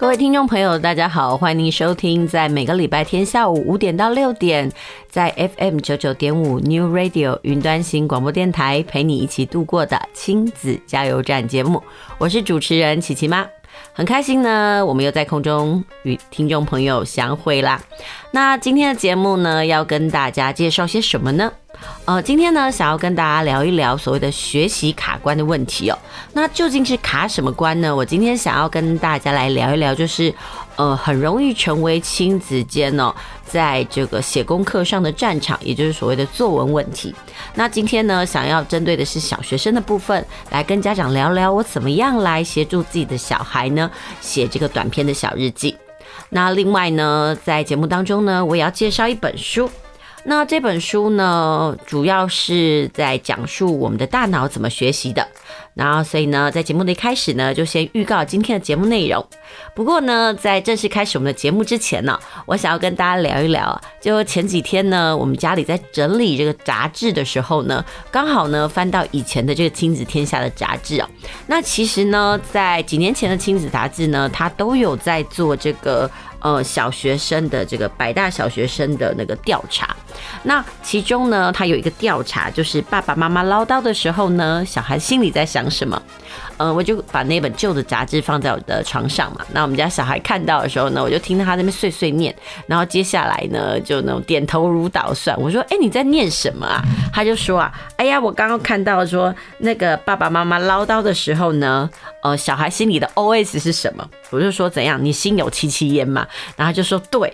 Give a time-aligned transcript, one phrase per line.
[0.00, 4.72] 各位听众朋友，大家好，欢迎您收听在每个礼拜天下午五点到六点，
[5.10, 11.82] 在 FM 九九点五 New Radio 云端行广播电台陪你一起度过的亲子加油站节目。
[12.16, 13.46] 我是主持人琪琪妈，
[13.92, 17.80] 很开心呢，我们又在空中与听众朋友相会啦。
[18.30, 21.52] 那今天的节目呢，要跟大家介绍些什么呢？
[22.04, 25.98] 呃，今天呢，想要跟大家聊一聊所谓的学习卡关的问题哦。
[26.32, 27.94] 那究竟是卡什么关呢？
[27.94, 30.32] 我今天想要跟大家来聊一聊，就是
[30.80, 33.14] 呃，很容易成为亲子间呢，
[33.44, 37.14] 在这个写功课上的战场，也就是所谓的作文问题。
[37.54, 43.90] 那今天呢，想要针对的是小学生的部分，来跟家长聊聊我怎么样来协助自己的小孩呢，
[44.22, 45.76] 写这个短篇的小日记。
[46.30, 49.70] 那另外呢，在节目当中呢，我也要介绍一本书。
[50.24, 55.26] 那这本书呢，主要是在讲述我们的大脑怎么学习的。
[55.72, 59.24] 然后，所以呢，在节目的一开始呢，就先预告今天的节目内容。
[59.74, 63.80] 不过呢，在正式开始我们的节目之前呢，我想要跟大家聊一聊。
[64.00, 71.08] 就前几天呢，我们家里在整理这个杂志的时候呢，刚好呢翻到以前的这个《亲子天下》的杂志啊。
[71.46, 76.10] 那其实呢，在几年前的亲子杂志呢，它都有在做这个。
[76.40, 79.94] 呃，小学生的这个百大小学生的那个调查，
[80.42, 86.00] 那其中呢，他有一个调查，就是爸爸妈妈唠叨的时候呢，小孩心里在想什么？
[86.56, 89.44] 呃，我就把那本旧的杂志放在我的床上嘛。
[89.52, 92.34] 那我们家小孩看到的时候呢，我就听到他那边碎碎念，
[92.66, 95.38] 然后接下来呢，就那种点头如捣蒜。
[95.40, 101.88] 我说：“哎，你在念什么啊？”他就说：“啊，哎呀，我刚刚看到说那个爸爸妈妈唠叨的时候呢，
[102.22, 105.02] 呃，小孩心里的 OS 是什么？”我就说：“怎样？
[105.02, 106.26] 你心有戚戚焉嘛？”
[106.56, 107.32] 然后就说：“对，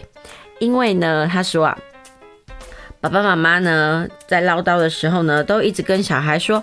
[0.59, 1.79] 因为呢，他说啊，
[3.01, 6.63] 爸爸妈妈呢在唠叨的时候呢，都一直跟小孩说：‘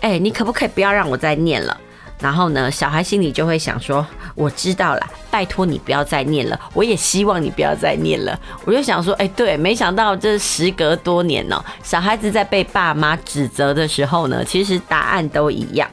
[0.00, 1.80] 哎，你可不可以不要让我再念了？’
[2.20, 8.38] 然后呢，小孩心里就会想说：‘我知道了，拜托你不要再念了。’我也希望你不要再念了。
[8.64, 15.90] 我就想说：‘哎，对，没想到这时隔多年呢，小孩子在被爸妈指责的时候呢，其实答案都一样。’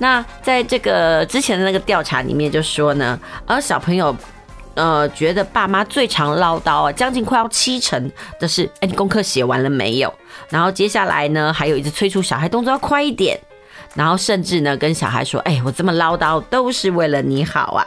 [0.00, 3.16] 那在这个之前的那个调查里面就说呢，
[3.46, 4.12] 而小朋友。”
[4.74, 10.14] 呃，觉得爸妈最常唠叨啊，将近快要七成的是，哎，你功课写完了没有？
[10.48, 13.38] 然后接下来呢，还有一直催促小孩动作要快一点，
[13.94, 17.86] 然后甚至呢，跟小孩说，哎，我这么唠叨都是为了你好啊。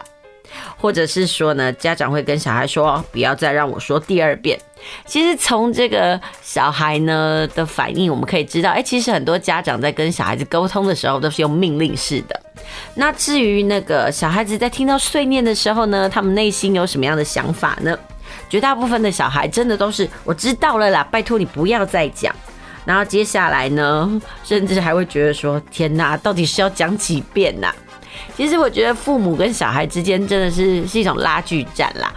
[0.78, 4.60] 或者是说呢，家长会跟小孩说，不要再让我说第二遍。
[5.06, 12.40] 其实从这个小孩呢的反应，我们可以知道，哎，其实很多家长在跟小孩子沟通的时候，都是用命令式的。
[12.96, 17.98] 那至于那个小孩子在听到碎念的时候呢，他们内心有什么样的想法呢？
[18.50, 22.36] 绝大部分的小孩真的都是我知道了啦，拜托你不要再讲。
[22.86, 27.74] 然后接下来呢，甚至还会觉得说，天哪，到底是要讲几遍呐？
[28.36, 32.14] 其实我觉得父母跟小孩之间真的是是一种拉锯战啦。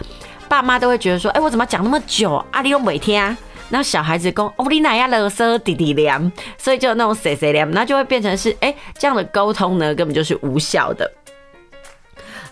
[0.49, 2.43] 爸妈都会觉得说，哎，我怎么讲那么久？
[2.51, 3.37] 阿里用每天啊。
[3.69, 11.11] 然后小孩子讲，哦，你哪样勒瑟弟弟凉，所以就那种谁谁凉，那就会变成是，哎，这样的沟通呢，根本就是无效的。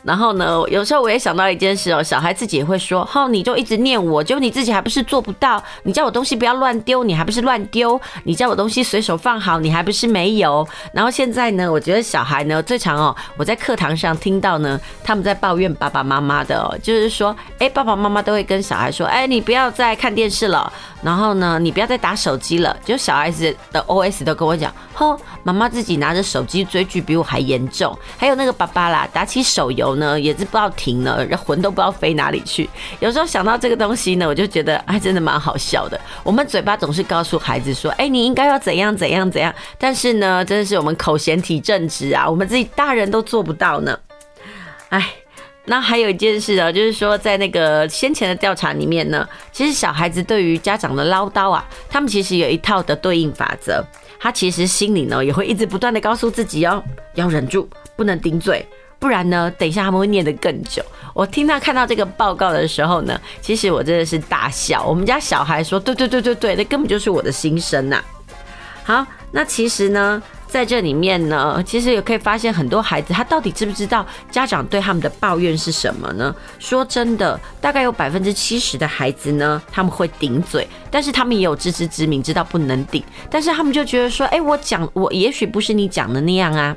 [0.06, 5.62] 然后呢，有时候我也想到一件事哦，小孩自己也会说，好，你就一直念我，就你自己还不是做不到？
[5.82, 8.00] 你叫我东西不要乱丢，你还不是乱丢？
[8.24, 10.66] 你叫我东西随手放好，你还不是没有？
[10.94, 20.72] 然后现在呢，我觉得小孩呢最常哦，我在课堂上听到呢，他们在抱怨爸爸妈妈的哦，就是说，哎，爸爸妈妈都会跟小孩说，哎，你不要再看电视了，
[21.02, 22.78] 然后呢，你不要再打手机了。
[22.86, 29.95] 就小孩子的 OS 都跟我讲，吼，妈妈自己拿着手机追剧比我还严重，还有那个爸爸啦，打起手游。
[29.96, 32.70] 呢也是不知道停了，魂都不知道飞哪里去。
[33.00, 36.00] 有时候想到这个东西呢，我就觉得哎，真的蛮好笑的。
[36.24, 43.98] 我们嘴巴总是告诉孩子说，哎，你应该要怎样怎样怎样，但是呢，真的是我们口嫌体正直啊，我们自己大人都做不到呢。
[44.90, 45.14] 哎，
[45.66, 53.84] 那还有一件事啊，就是说在那个先前的调查里面呢，其实小孩子对于家长的唠叨啊，他们其实有一套的对应法则，
[54.20, 56.84] 他其实心里呢也会一直不断的告诉自己哦，
[57.16, 58.66] 要忍住，不能顶嘴。
[59.00, 60.84] 不然呢，等一下他们会念得更久。
[61.14, 64.84] 我听到看到这个报告的时候呢，其实我真的是大笑。
[64.86, 68.04] 我们家小孩说：“对对对对对，那根本就是我的心声呐。”
[68.84, 70.22] 好，那其实呢，
[70.56, 76.34] 在这里面呢，其实也可以发现很多孩子他到底知不知道家长对他们的抱怨是什么呢？
[76.60, 86.74] 说真的，大概有百分之七十的孩子呢，他们会顶嘴，但是他们也有自知之明，知道不能顶，但是他们就觉得说：“哎，我讲我也许不是你讲的那样啊。”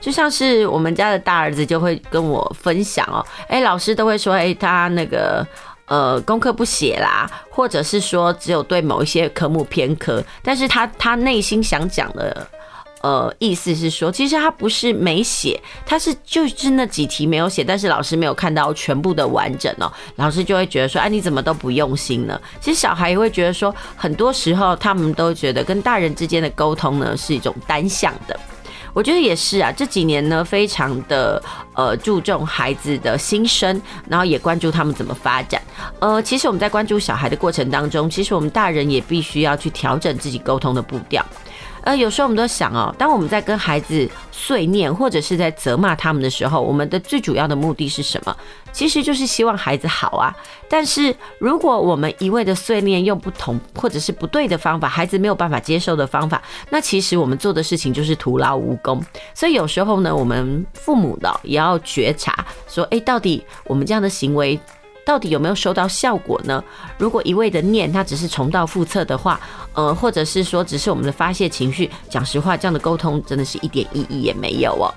[0.00, 5.46] 就像是我们家的大儿子就会跟我分享哦，哎，老师都会说，哎，他那个
[5.84, 12.48] 呃功课不写啦，或者是说只有对某一些科目偏科，但是他他内心想讲的
[13.02, 22.40] 呃意思是说，其实他不是没写，他是就是那几题没有写，但是老师没有看到全部的完整哦，老师就会觉得说，哎，你怎么都不用心呢？
[22.60, 28.38] 其实小孩也会觉得说，很多时候他们都觉得跟大人之间的沟通呢是一种单向的。
[28.94, 31.40] 我觉得也是啊，这几年呢，非常的
[31.74, 35.62] 呃注重孩子的心声，然后也关注他们怎么发展。
[36.00, 41.24] 呃，其实我们在关注小孩的过程当中，其实我们大人也必须要去调整自己沟通的步调。
[41.88, 48.36] 呃，有时候我们都想哦，当我们在跟孩子碎念或者是在责骂他们的时候，我们的最主要的目的是什么？
[48.74, 50.30] 其实就是希望孩子好啊。
[50.68, 59.02] 但是如果我们一味的碎念，用不同或者是不对的方法，孩子没有办法接受的方法，那其实我们做的事情就是徒劳无功。
[59.32, 64.60] 所以有时候呢，我们父母的也要觉察，说，诶，到底我们这样的行为。
[65.08, 66.62] 到底有没有收到效果呢？
[66.98, 69.40] 如果一味的念，它只是重蹈覆辙的话，
[69.72, 74.92] 呃，或者是说只是我们的发泄情绪，讲实话，这样的沟通真的是一点意义也没有哦。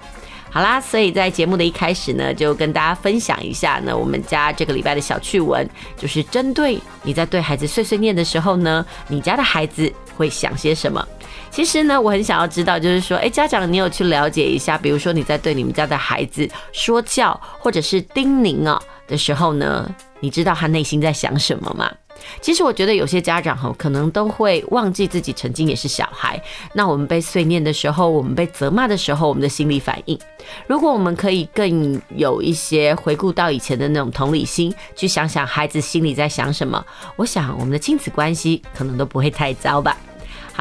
[0.49, 5.65] 好啦，所以在节目的一开始呢，就跟大家分享一下呢，我们家这个礼拜的小趣闻，
[5.95, 11.07] 就是针对你在对孩子碎碎念的时候呢，你家的孩子会想些什么？
[11.51, 18.81] 其实呢，我很想要知道，就是说，诶，家长，你有去了解一下，比如说你在对你们家的孩子说教或者是叮咛啊。
[19.07, 21.91] 的时候呢，你知道他内心在想什么吗？
[22.39, 26.41] 其实我觉得有些家长哈，可能都会忘记自己曾经也是小孩。
[26.73, 30.17] 那我们被碎念的时候，我们被责骂的时候，我们的心理反应，
[30.65, 36.81] 如果我们可以更有一些回顾到以前的那种同理心，去想想孩子心里在想什么，
[37.17, 39.97] 我想我们的亲子关系可能都不会太糟吧。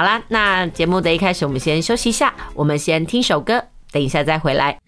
[0.01, 3.63] 好啦，那节目的一开始，我们先休息一下，我们先听首歌，
[3.93, 4.79] 等一下再回来。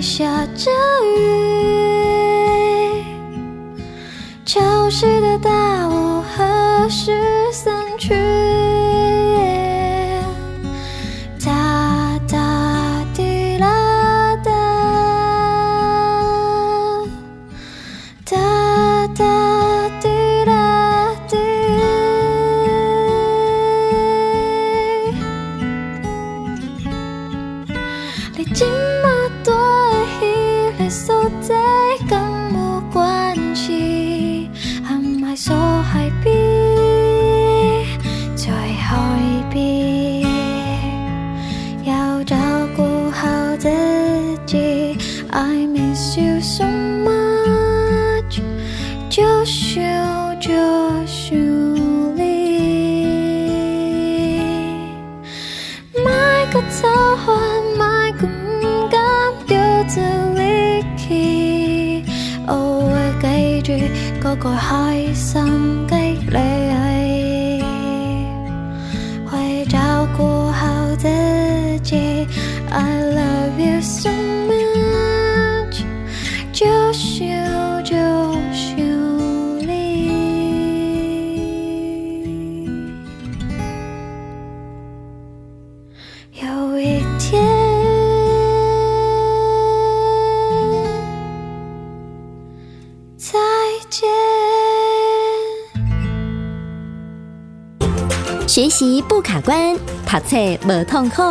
[0.00, 0.70] 下着
[1.16, 3.02] 雨
[4.44, 5.57] 潮湿的带
[100.38, 101.22] 册无痛苦。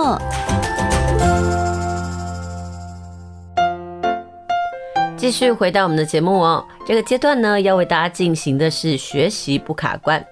[5.15, 10.23] 继续回到我们的节目哦，这个阶段呢，要为大家进行的是学习不卡关。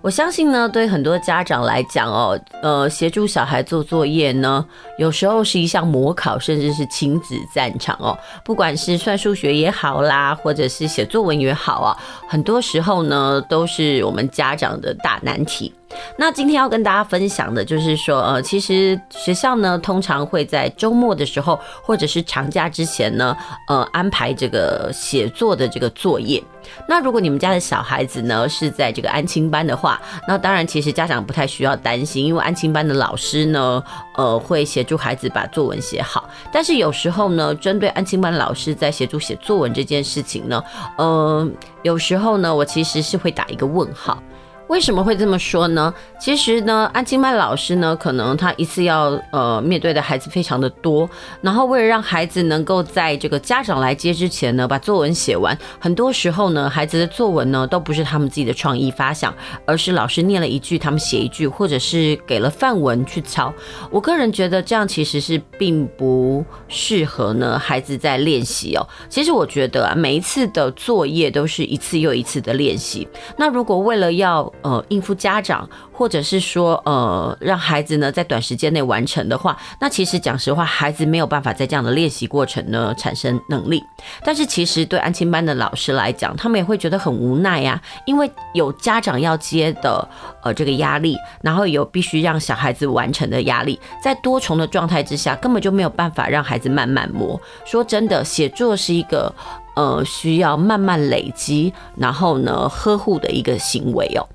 [0.00, 4.64] 我相信呢，对很多家长来讲哦，呃，协助小孩做作业呢，
[4.98, 8.16] 有时候是一项模考，甚至是亲子战场哦。
[8.44, 11.96] 不管是算数学也好啦，或者是写作文也好啊，
[12.28, 15.72] 很多时候呢，都是我们家长的大难题。
[16.18, 23.34] 那今天要跟大家分享的就是说，呃，其实学校呢，通常会在周末的时候，或者是长假之前呢，
[23.68, 26.42] 呃，安排这个写作的这个作业。
[26.88, 33.82] 那如果你们家的小孩子呢，是在这个安亲班的话，那当然其实家长不太需要担心，因为安亲班的老师呢，
[34.16, 36.28] 呃，会协助孩子把作文写好。
[36.52, 40.62] 但是有时候呢，针对安亲班老师在协助写作文这件事情呢，
[40.96, 41.48] 呃，
[41.82, 44.22] 有时候呢，我其实是会打一个问号。
[44.68, 45.92] 为什么会这么说呢？
[46.18, 51.08] 其实呢，安金麦老师呢，可能他一次要呃面对的孩子非常的多，
[51.42, 59.34] 然后为了让孩子能够在这个家长来接之前呢，把作文写完，很多时候呢，孩子的作文呢都不是他们自己的创意发想，
[59.66, 63.52] 而是老师念了一句，他们写一句，或者是给了范文去抄。
[63.90, 68.86] 我个人觉得这样其实是并不适合呢孩子在练习哦。
[69.08, 73.06] 其实我觉得啊，每一次的作业都是一次又一次的练习。
[73.36, 83.82] 那如果为了要呃，应付家长，或者是说，呃，让孩子呢在短时间内完成的话，那其实讲实话，孩子没有办法在这样的练习过程呢产生能力。
[84.24, 90.08] 但是其实对安亲班的老师来讲，他们也会觉得很无奈呀，因为有家长要接的
[90.42, 97.40] 呃这个压力，然后有必须让小孩子完成的压力，在多重的状态之下，根本就没有办法让孩子慢慢磨。
[97.66, 99.30] 说真的，写作是一个
[99.76, 104.26] 呃需要慢慢累积，然后呢呵护的一个行为哦。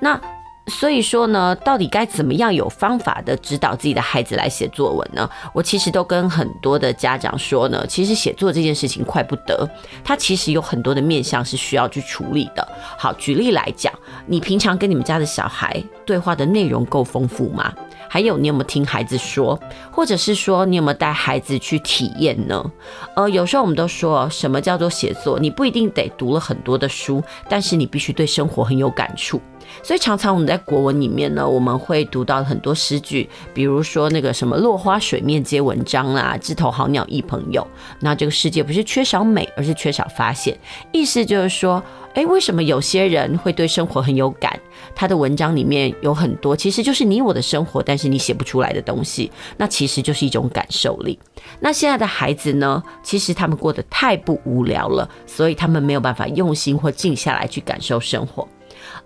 [0.00, 0.20] 那
[0.66, 5.26] 所以说呢，到底该怎么样有方法的指导自己的孩子来写作文呢？
[5.54, 9.66] 我其实都跟很多的家长说呢，其实写作这件事情快不得，
[10.04, 12.68] 它其实有很多的面向是需要去处理的。
[12.98, 13.90] 好，举例来讲，
[14.26, 17.72] 你平常跟你们家的小孩对话的内容够丰富吗？
[18.10, 19.58] 还有，你有没有听孩子说，
[19.90, 22.70] 或者是说你有没有带孩子去体验呢？
[23.16, 29.40] 呃，有时候我们都说什么叫做写作，你不一定得读了很多的书，但是你必须对生活很有感触。
[29.82, 37.66] 所以常常我们在国文里面呢，我们会读到很多诗句，比如说那个什么“落花水面皆文章”啊，“枝头好鸟一朋友”。
[38.00, 40.58] 那这个世界不是缺少美，而是缺少发现。
[40.92, 41.82] 意思就是说，
[42.14, 44.58] 诶，为什么有些人会对生活很有感？
[44.94, 51.18] 他的文章里面有很多，其实就是你我的生活，但是你写不出来的东西，那其实就是一种感受力。
[51.60, 58.46] 那现在的孩子呢，其实他们过得太不无聊了，所以他们没有办法用心或静下来去感受生活。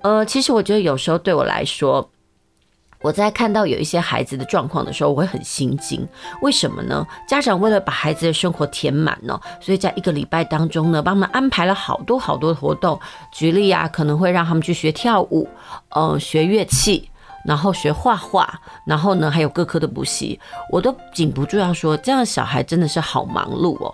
[0.03, 2.11] 呃，其实我觉得有时候对我来说，
[3.01, 6.07] 我在看到有一些孩子的状况的时候，我会很心惊。
[6.43, 7.07] 为什么呢？
[7.29, 12.99] 家长为了把孩子的生活填满呢，所以在一个礼拜当中呢，帮他们安排了好多好多的活动。
[13.33, 15.49] 举例啊，可能会让他们去学跳舞，
[15.91, 17.09] 呃，学乐器。
[17.45, 18.49] 然后学画画，
[18.87, 20.39] 然后呢，还有各科的补习，
[20.71, 23.93] 我都禁不住要说，这样的小孩真的是好忙碌哦。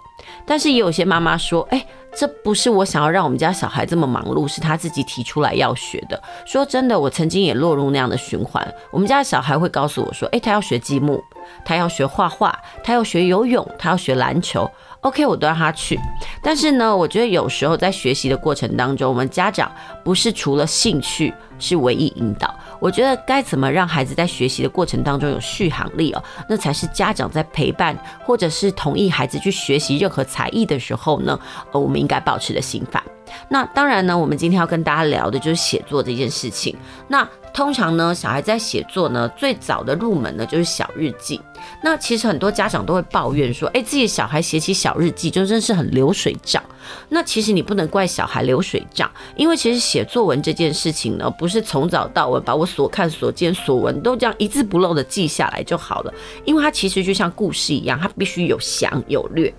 [0.49, 1.87] 但是也有些妈妈说，哎，
[2.17, 6.21] 这不是我想要让我们家小孩这么忙碌，是他自己提出来要学的。
[6.47, 8.67] 说真的，我曾经也落入那样的循环。
[8.91, 11.23] 我们家小孩会告诉我说，哎，他要学积木，
[11.65, 14.69] 他要学画画，他要学游泳，他要学篮球。
[15.09, 15.99] OK，我都让他去。
[16.43, 19.73] 但是呢，我觉得有时候在学习的过程当中，我们家长
[20.05, 22.55] 不是除了兴趣是唯一引导。
[22.79, 31.41] 我觉得该怎么让孩子在学习的过程当中有续航力哦，那才是家长在陪伴或者是同意孩子去学习任何才艺的时候呢，
[31.73, 33.03] 呃，我们应该保持的心法。
[33.49, 36.77] 那当然呢，我们今天要跟大家聊的就是写作这件事情。
[37.09, 41.41] 那通常呢，小孩在写作呢，最早的入门呢就是小日记。
[41.83, 46.63] 那其实很多家长都会抱怨说，哎，自己小孩写起小日记就真是很流水账。
[47.09, 59.53] 那其实你不能怪小孩流水账，因为其实写作文这件事情呢，不是从早到晚把我所看所见所闻都这样一字不漏的记下来就好了，因为它其实就像故事一样，它必须有详有略。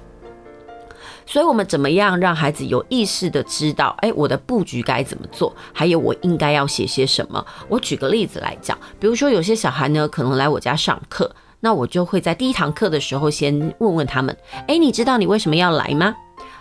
[1.31, 5.55] 所以，我们怎么样让孩子有意识的知道，哎，我的布局该怎么做？
[5.71, 7.45] 还有，我应该要写些什么？
[7.67, 11.29] 我举个例子来讲，比如说，有些小孩呢，可能来我家上课。
[11.59, 14.35] 那我就会在第一堂课的时候先问问他们：
[14.67, 16.15] 诶，你知道你为什么要来吗？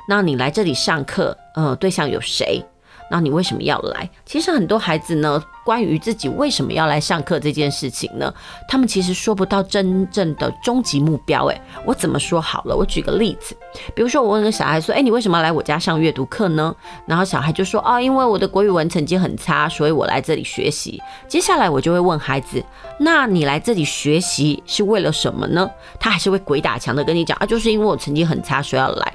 [0.07, 2.63] 那你来这里上课，呃，对象有谁？
[3.11, 4.11] 那你为什么要来？
[4.27, 8.33] 其实很多孩子呢，关于自己为什么要来上课这件事情呢，
[8.67, 11.45] 他们其实说不到真正的终极目标。
[11.49, 12.75] 诶，我怎么说好了？
[12.75, 13.55] 我举个例子，
[13.95, 20.99] 比如说我问个小孩说：“诶，你为什么要来我家上阅读课呢？”然后小孩就说：“哦，因为我的国语文成绩很差，所以我来这里学习。”
[21.29, 22.65] 接下来我就会问孩子
[22.99, 25.71] ：“那你来这里学习是为了什么呢？”
[26.01, 29.13] 他还是会鬼打墙的跟你讲：“啊，就是因为我成绩很差，所以要来。”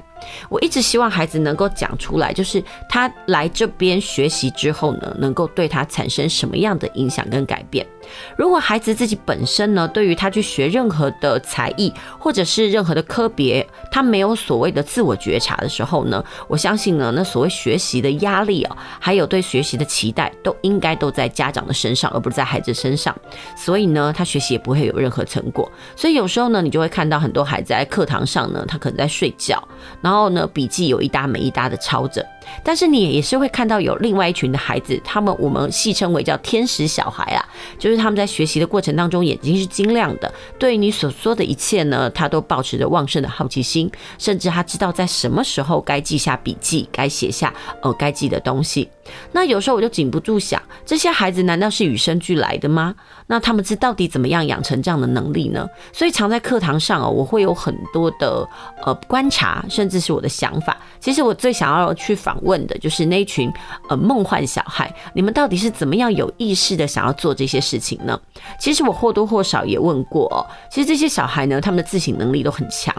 [0.48, 7.86] 我一直希望孩子能够讲出来，就是他来这边学习之后呢，能够对他产生什什么样的影响跟改变。
[8.36, 23.16] 如果孩子自己本身呢，对于他去学任何的才艺或者是任何的科别，他没有所谓的自我觉察的时候呢，我相信呢，那所谓学习的压力啊，还有对学习的期待，都应该都在家长的身上，而不是在孩子身上。
[23.56, 25.72] 所以呢，他学习也不会有任何成果。
[25.96, 29.66] 所以有时候呢，你就会看到很多孩子在课堂上呢，他可能在睡觉，
[30.02, 32.22] 然后呢，笔记有一搭没一搭的抄着。
[32.62, 37.44] 但是你也是会看到有另外一群的孩子，他们我们戏称为叫天使小孩啊，
[37.78, 48.88] 就是他们在学习的过程当中眼睛是晶亮的，对于你所说的一切呢，他都保持着旺盛的好奇心，甚至他知道在什么时候该记下笔记，该写下呃该记的东西。
[49.32, 52.94] 那有时候我就禁不住想，这些孩子难道是与生俱来的吗？
[53.26, 55.66] 那他们是到底怎么样养成这样的能力呢？
[55.92, 58.46] 所以常在课堂上哦，我会有很多的
[58.84, 60.76] 呃观察，甚至是我的想法。
[61.00, 63.52] 其实我最想要去访问的就是那群
[63.88, 68.18] 呃梦幻小孩，你们到底是怎么样有意识的想要做这些事情呢？
[68.58, 72.94] 其实我或多或少也问过哦，其实这些小孩呢，他们的自省能力都很强。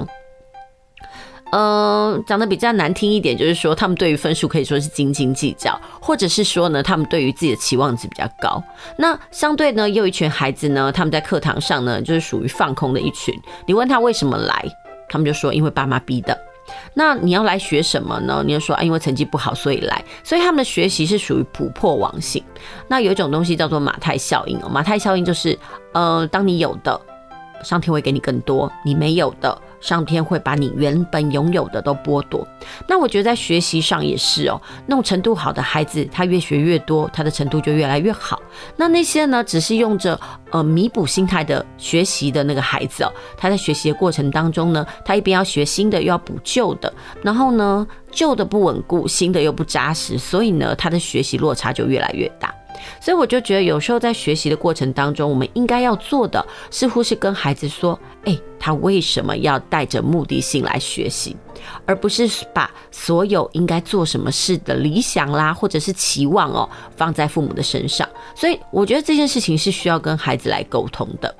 [1.52, 8.62] 嗯，讲的比较难听一点，就是说他们对于分数可以说是斤斤计较，或者是说呢，他们对于自己的期望值比较高。
[8.98, 13.34] 那相对呢，又一群孩子呢，他们在课堂上呢，就是属于放空的一群。
[13.66, 14.66] 你问他为什么来，
[15.08, 16.38] 他们就说因为爸妈逼的。
[16.96, 18.44] 那你要来学什么呢？
[18.44, 20.04] 你就说啊，因为成绩不好所以来。
[20.24, 22.44] 所以他们的学习是属于突破王性。
[22.88, 25.58] 那有一种东西叫做马太效应哦，马太效应就是，
[25.94, 27.00] 呃，当你有的，
[27.64, 29.58] 上天会给你更多；你没有的。
[29.82, 32.48] 上天会把你原本拥有的都剥夺。
[32.88, 38.42] 那我觉得在学习上也是哦，那种程度好的孩子，他越学越多，他的程度就越来越好。
[38.76, 46.92] 那那些呢，只是用着呃弥补心态的学习的那个孩子哦，他在学习的过程当中呢，他一边要学新的，又要补旧的，
[47.22, 52.52] 然后呢，旧的不稳固，新的又不扎实，所以呢，他的学习落差就越来越大。
[53.00, 61.36] 所以我就觉得，有时候在学习的过程当中，我们应该要做的，似乎是跟孩子说：“诶，他为什么要带着目的性来学习，
[61.86, 71.34] 而不是把所有应该做什么事的理想啦，或者是期望哦，放在父母的身上。”所以我觉得这件事情是需要跟孩子来沟通的。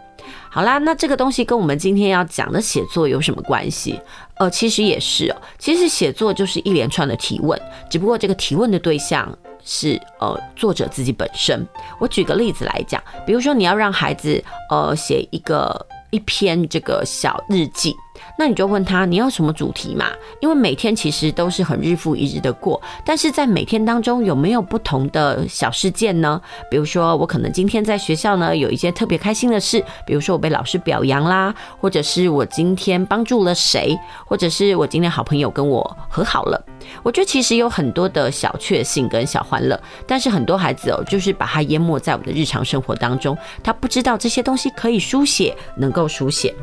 [0.50, 4.00] 好啦，那这个东西跟我们今天要讲的写作有什么关系？
[4.38, 9.38] 呃，其实也是哦，其实写作就是一连串的提问，只不过这个提问的对象。
[9.66, 11.68] 是呃，作者自己本身。
[12.00, 17.94] 我举个例子来讲，比如说你要让孩子呃写一个一篇这个小日记。
[18.38, 20.08] 那你就问他，你要什么主题嘛？
[20.42, 26.42] 因为每天其实都是很日复一日的过，但是在每天当中有没有不同的小事件呢？
[26.70, 36.62] 比如说我可能今天在学校呢有一件特别开心的事，比如说我被老师表扬啦，或者是我今天帮助了谁，或者是我今天好朋友跟我和好了。
[37.04, 46.54] 我觉得其实有很多的小确幸跟小欢乐，但是很多孩子哦，就是把它淹没在我们的日常生活当中，他不知道这些东西可以书写，能够书写。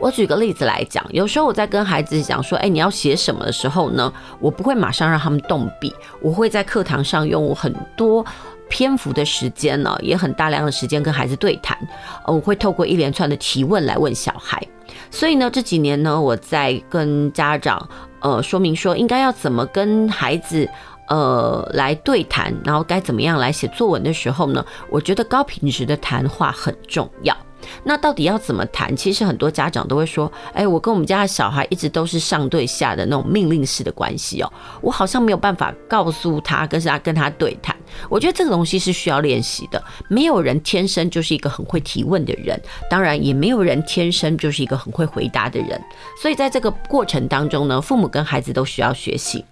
[0.00, 4.10] 我举个例子来讲，有时候我在跟孩子讲说，哎，你要写什么的时候呢，
[4.40, 8.24] 我不会马上让他们动笔，我会在课堂上用很多
[8.70, 11.76] 篇幅的时间呢，也很大量的时间跟孩子对谈，
[12.24, 14.66] 呃，我会透过一连串的提问来问小孩。
[15.10, 17.86] 所以呢，这几年呢，我在跟家长
[18.20, 20.66] 呃说明说，应该要怎么跟孩子
[21.08, 27.36] 呃来对谈，然后该怎么样来写作文的时候呢，我觉得高品质的谈话很重要。
[27.84, 28.94] 那到底要怎么谈？
[28.96, 37.74] 其实很多家长都会说：“哎，我跟我们家的小孩一直都是上对下的那种命令式的关系哦，我好像没有办法告诉他，跟他跟他对谈。
[38.08, 39.82] 我觉得这个东西是需要练习的。
[40.08, 45.80] 没有人天生就是一个很会提问的人，当然也没有人天生就是一个很会回答的人。
[46.20, 49.44] 所以在这个过程当中呢，父母跟孩子都需要学习。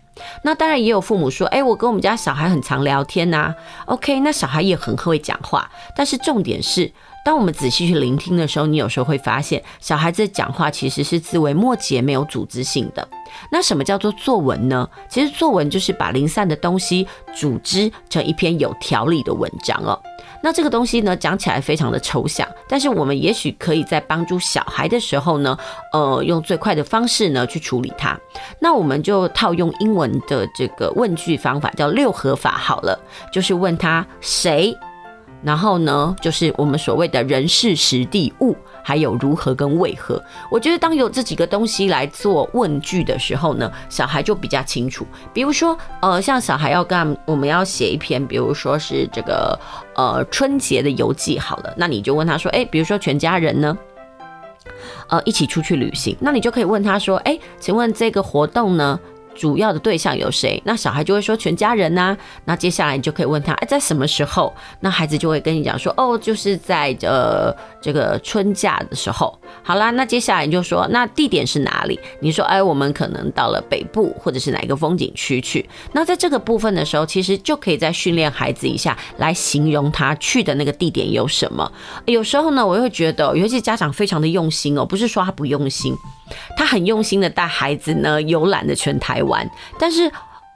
[0.43, 3.55] 那当然也有父母说：“哎，我跟我们家小孩很常聊天呐。
[3.87, 6.93] ”OK，那小孩也很会讲话，但是重点是。
[7.25, 13.07] 当我们仔细去聆听的时候，你有时候会发现，小孩子讲话其实是枝微末节、没有组织性的。
[13.53, 14.89] 那什么叫做作文呢？
[15.11, 20.01] 其实作文就是把零散的东西组织成一篇有条理的文章哦。
[20.43, 25.59] 那这个东西呢，讲起来非常的抽象，但是我们也许可以在帮助小孩的时候呢，
[25.93, 28.19] 呃，用最快的方式呢去处理它。
[28.61, 32.99] 那我们就套用英文的这个问句方法，叫六合法好了，
[33.33, 34.77] 就是问他谁，
[35.43, 38.57] 然后呢，就是我们所谓的人事时地物。
[38.89, 40.19] 还有如何跟为何？
[40.51, 45.07] 我觉得当有这几个东西来做问句的时候呢，小孩就比较清楚。
[45.31, 49.61] 比如说，呃，像小孩要干，我们要写一篇，比如说是这个
[49.95, 53.77] 呃春节的游记，好了，那你就问他说，哎，比如说全家人呢，
[55.09, 58.99] 呃，一起出去旅行，那你就可以问他说，哎，请问这个活动呢？
[59.39, 60.61] 主要的对象有谁？
[60.65, 64.53] 那小孩就会说全家人呐、那接下来你就可以问他，哎，在什么时候？
[64.81, 69.39] 那孩子就会跟你讲说，哦，就是在呃这个春假的时候。
[69.63, 71.99] 好啦，那接下来你就说，那地点是哪里？
[72.21, 75.69] 你说，哎，我们可能到了北部，或者是哪一个风景区去。
[75.93, 81.71] 那在这个部分的时候，其实就可以再训练孩子一下，来形容他去的那个地点有什么。
[82.07, 85.95] 有时候呢，我会觉得有些家长非常的用心哦，不是说他不用心。
[86.59, 90.11] 他很用心的带孩子呢游览了全台湾，玩但是，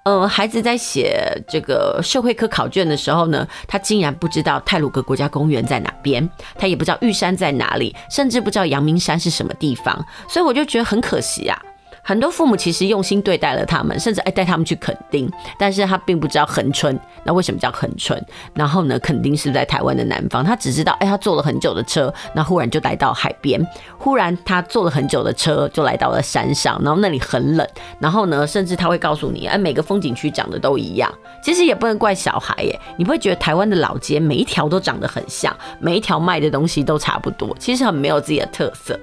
[0.05, 1.17] 呃，孩子在写
[1.49, 11.57] 这个社会科考卷的时候呢，他竟然不知道泰鲁格国家公园在哪边，他也不知道玉山在哪里，甚至不知道阳明山是什么地方，所以我就觉得很可惜啊。
[12.05, 18.21] 很多父母其实用心对待了他们，甚至哎带他们去垦丁，但是他并不知道恒春，那为什么叫恒春？
[18.55, 20.45] 然后呢，垦丁是不是在台湾的南方？
[20.45, 23.65] 他只知道哎，他坐了很久的车，那忽然就来到海边，
[23.97, 27.67] 忽然他坐了很久的车就来到了山上，然后那里很冷，
[28.01, 31.13] 然后呢，甚至他会告诉你，哎，每个风景区长得都一样。
[31.41, 38.99] 其实也不能怪小孩耶，你不会觉得台湾的老街每一条都长得很像，每一条卖的东西都差不多，其实很没有自己的特色。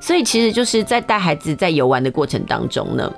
[0.00, 3.12] 所以其实就是在带孩子在游玩的过程当中呢，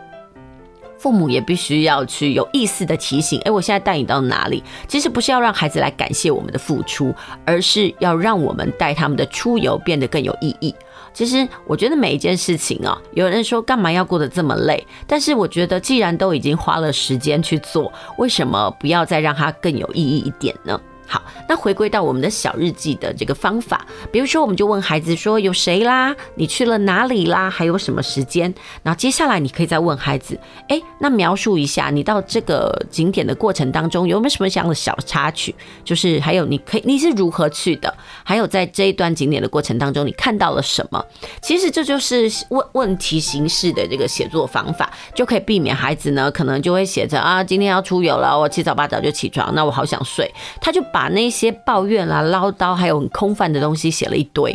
[0.98, 4.62] 父母也必须要去有意识的提醒：哎，我现在带你到哪里？
[4.88, 7.14] 其实不是要让孩子来感谢我们的付出，
[7.44, 10.74] 而是要让我们带他们的出游变得更有意义。
[11.12, 14.86] 其实我觉得每一件事情啊，有人说干嘛要过得这么累？
[15.06, 20.78] 但是我觉得既然都已经花了时间去做，为什么不要再让它更有意义一点呢？
[21.06, 26.14] 好，那回归到我们的小日记的这个方法，比如说，我们就问孩子说有谁啦？
[26.34, 27.48] 你去了哪里啦？
[27.48, 28.52] 还有什么时间？
[28.82, 30.36] 然后接下来你可以再问孩子，
[30.68, 35.54] 哎，那描述一下你到这个景点的过程当中有没有什么这样的小插曲？
[35.84, 37.94] 就是还有你可以你是如何去的？
[38.24, 41.04] 还有在这一段景点的过程当中你看到了什么？
[41.40, 50.28] 其实这就是问问题形式的这个写作方法，就可以避免孩子呢可能就会写着啊，今天要出游了，我七早八早就起床，那我好想睡，
[50.60, 50.84] 他就。
[50.96, 54.50] 把那些抱怨啦、唠叨，还有很空泛的东西写了一堆。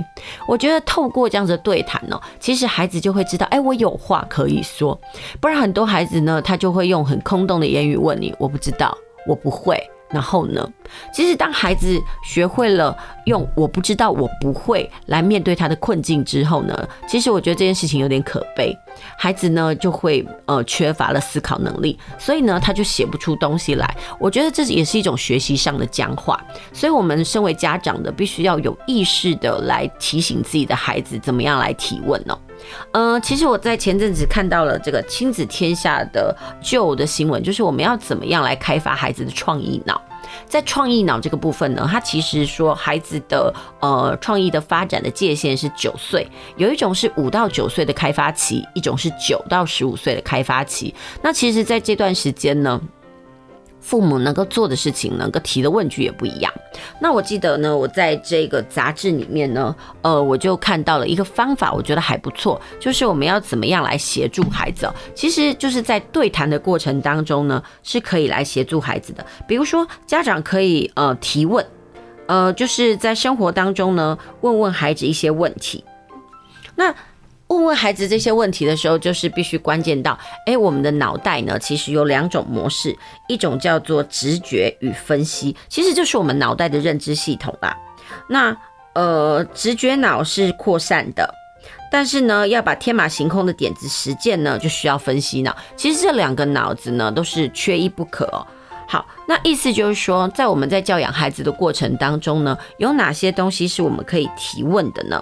[0.47, 4.99] 我觉得透过这样子的对谈呢，其实孩子就会知道，哎，我有话可以说。
[5.39, 9.77] 不然很多孩子呢，他就会用很空洞的言语问你，我不知道，我不会。
[10.09, 10.67] 然后呢，
[11.13, 18.77] 其实当孩子学会了用“我不知道，我不会”来面对他的困境之后呢，其实我觉得这件事情有点可悲。
[19.17, 23.95] 孩子呢就会呃缺乏了思考能力，所以呢他就写不出东西来。
[24.19, 26.39] 我觉得这也是一种学习上的僵化。
[26.73, 32.37] 所以我们身为家长的，必须要有意识的来提醒自己的孩子怎么样来提问呢？
[32.91, 39.99] 嗯、呃，其实我在前阵子看到了这个亲子天下的旧的新闻，就是我们要怎么样来开发孩子的创意脑。
[40.47, 50.93] 在创意脑这个部分呢，它其实说孩子的呃创意的发展的界限是九岁，有一种是五到九岁的开发期，一种是九到十五岁的开发期。
[51.21, 52.79] 那其实在这段时间呢，
[53.81, 56.53] 父母能够做的事情，能够提的问句也不一样。
[56.99, 64.89] 那我记得呢，我在这个杂志里面呢，呃，我就看到了一个方法，我觉得还不错，就是我们要怎么样来协助孩子。
[65.13, 69.25] 其实就是在对谈的过程当中呢，是可以来协助孩子的。
[69.47, 71.65] 比如说，家长可以呃提问，
[72.27, 75.83] 呃，就是在生活当中呢，问问孩子一些问题。
[76.75, 76.95] 那
[77.51, 82.95] 问问孩子这些问题的时候，就是必须关键到，哎，我们的脑袋呢，其实有两种模式，
[83.27, 87.77] 一种叫做直觉与分析，其实就是我们脑袋的认知系统啦。
[88.29, 88.55] 那
[88.93, 91.29] 呃，直觉脑是扩散的，
[91.91, 95.55] 但是呢，要把天马行空的点子实践呢，就需要分析脑。
[95.75, 98.47] 其实这两个脑子呢，都是缺一不可哦。
[98.87, 105.21] 好，那意思就是说，在我们在教养孩子的过程当中呢，有哪些东西是我们可以提问的呢？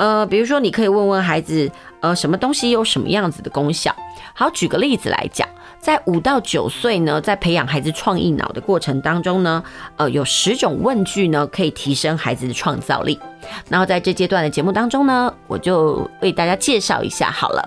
[0.00, 3.94] 呃，比如说，你可以问问孩子，呃，什么东西有什么样子的功效？
[4.32, 5.46] 好，举个例子来讲，
[5.78, 9.62] 在五到九岁呢，在培养孩子创意脑的过程当中呢，
[9.98, 13.20] 呃，有十种问句呢，可以提升孩子的创造力。
[13.68, 17.62] 然后在这阶段的节目当中呢，我就为大家介绍一下好了。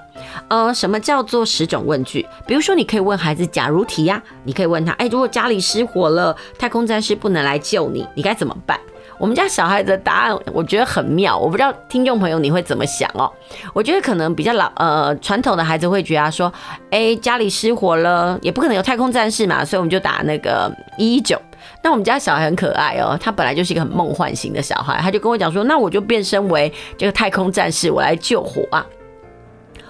[0.48, 2.28] 呃，什么叫做十种问句？
[2.48, 8.80] 比如说，你可以问孩子假如题呀，你可以问他，哎，如果家里失火了，太空战士不能来救你，你该怎么办？
[9.18, 13.32] 我们家小孩的答案，我觉得很妙，我不知道听众朋友你会怎么想哦。
[13.74, 16.52] 我觉得可能比较老呃传统的孩子会觉得说，
[16.90, 21.40] 哎，家里失火了，也不可能有太空战士嘛，所以我们就打那个一一九。
[21.82, 28.86] 那我们家小孩很可爱哦，他本来就是一个很梦幻型的小孩，他就跟我讲说，那我就变身为这个太空战士，我来救火啊。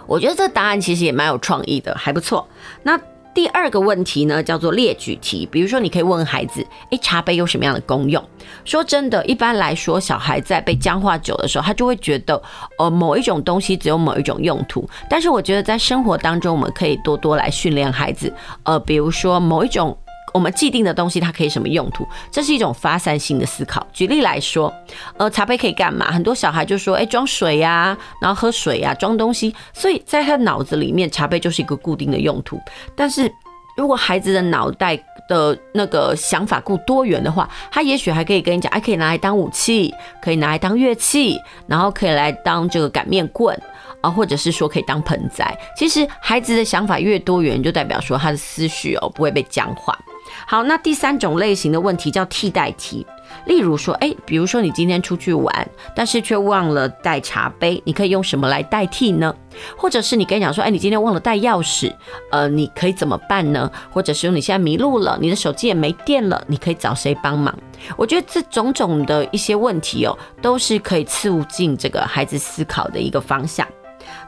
[0.05, 2.47] 我觉得这个答案其实也蛮有创意的，还不错。
[2.83, 2.99] 那
[3.33, 5.47] 第二个问题呢，叫做列举题。
[5.51, 8.23] 比如说，你可以问孩子：“诶，茶杯有什么样的功用？”
[8.63, 12.41] 说真的，一般来说，小孩在被僵化久的时候，他就会觉得，
[12.77, 14.87] 呃，某一种东西只有某一种用途。
[15.09, 18.31] 但是，我觉得在生活当中，我们可以多多来训练孩子。
[18.63, 19.97] 呃，比如说某一种。
[20.33, 22.07] 我们既定的东西，它可以什么用途？
[22.31, 23.85] 这是一种发散性的思考。
[23.93, 24.73] 举例来说，
[25.17, 26.11] 呃，茶杯可以干嘛？
[26.11, 29.55] 很多小孩就说，哎，装水呀，然后喝水呀，装东西。
[29.73, 32.59] 所以在他脑子里面，茶杯就是一个固定的用途。
[32.95, 33.31] 但是
[33.77, 34.97] 如果孩子的脑袋
[35.29, 43.55] 的那个想法够多元的话，他也许还可以跟你讲，哎，可以拿来当武器，可以拿来当乐器，然后可以来当这个擀面棍
[44.01, 45.57] 啊，或者是说可以当盆栽。
[45.77, 49.97] 其实孩子的想法越多元，就代表说他的思绪哦不会被僵化。
[50.45, 53.05] 好，那第三种类型的问题叫替代题，
[53.45, 59.33] 例如说，哎，比如说你今天出去玩，但是却忘了带茶杯，你可以用什么来代替呢？
[59.77, 61.93] 或者是你跟你讲说，哎，你今天忘了带钥匙，
[62.31, 63.69] 呃，你可以怎么办呢？
[63.91, 67.55] 或者是你现在迷路了，你的手机也没电了，你可以找谁帮忙？
[67.95, 73.67] 我觉得这种种的一些问题哦，都是可以促进这个孩子思考的一个方向。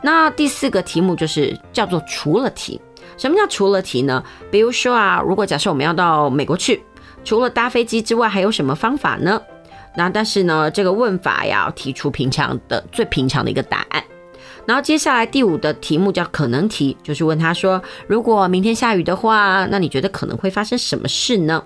[0.02, 2.80] 那第四个题目就是叫做除了题。
[3.18, 4.24] 什么叫除了题呢？
[4.52, 6.84] 比如说啊，如果假设我们要到美国去，
[7.24, 9.42] 除了搭飞机之外，还有什么方法呢？
[9.96, 14.04] 那但是呢，这个问法要提出平常的最平常的一个答案。
[14.66, 21.64] 然后接下来第五的题目叫可能题，就是问他说，如果明天下雨的话，那你觉得可能会发生什么事呢？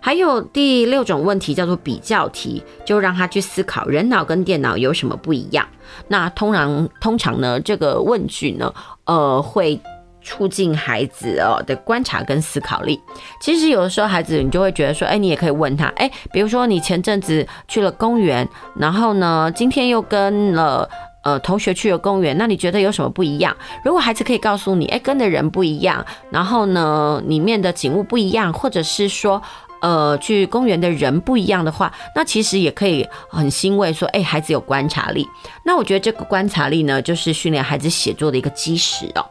[0.00, 5.66] 还有第六种问题叫做比较题，就让他去思考人脑跟电脑有什么不一样。
[6.06, 8.72] 那通常通常呢，这个问句呢，
[9.04, 9.80] 呃，会。
[10.28, 13.00] 促进孩子哦的观察跟思考力。
[13.40, 20.86] 其实有的时候孩子你就会觉得说，哎，你也可以问他，哎，比如说你前阵子去了公园，然后呢，今天又跟了
[21.22, 23.56] 呃同学去了公园，那你觉得有什么不一样？
[23.82, 29.40] 如果孩子可以告诉你，哎，跟的人不一样，然后呢，里面的景物不一样，或者是说，
[29.80, 35.26] 呃，去公园的人不一样的话，那其实也可以很欣慰说，哎，孩子有观察力。
[35.64, 39.24] 那我觉得这个观察力呢，就是训练孩子写作的一个基石哦。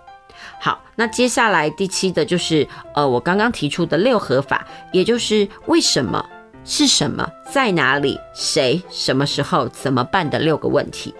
[0.60, 6.24] 好，那接下来第七的就是呃，我刚刚提出的六合法，也就是为什么、
[6.66, 11.14] 是什么、在哪里、谁、什么时候、怎么办的六个问题。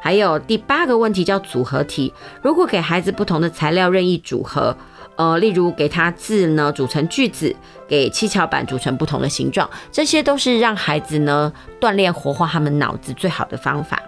[0.00, 4.76] 还有第八个问题叫组合题，如果给孩子不同的材料任意组合，
[5.16, 7.54] 呃，例如给他字呢组成句子，
[7.88, 14.00] 给七巧板组成不同的形状，这些都是让孩子呢锻炼活化他们脑子最好的方法。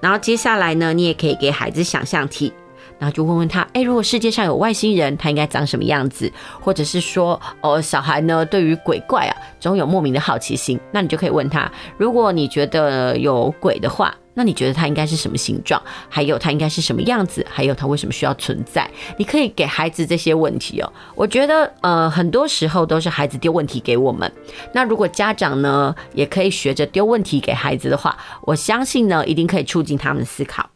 [0.00, 2.52] 然后接下来呢，你也可以给孩子想象题。
[2.98, 6.30] 然后就问问他，哎，如果世界上有外星人，他应该长什么样子？
[6.60, 10.78] 或者是说，哦，小孩呢，对于鬼怪啊，总有莫名的好奇心。
[10.92, 15.82] 那你就可以问他，如果你觉得有鬼的话，那你觉得他应该是什么形状？
[16.08, 17.44] 还有他应该是什么样子？
[17.50, 18.88] 还有他为什么需要存在？
[19.18, 20.90] 你可以给孩子这些问题哦。
[21.14, 24.30] 我觉得，呃，很多时候都是孩子丢问题给我们。
[24.72, 30.68] 那如果家长呢，也可以学着丢问题给孩子的话，我相信呢，一定可以促进他们的思考。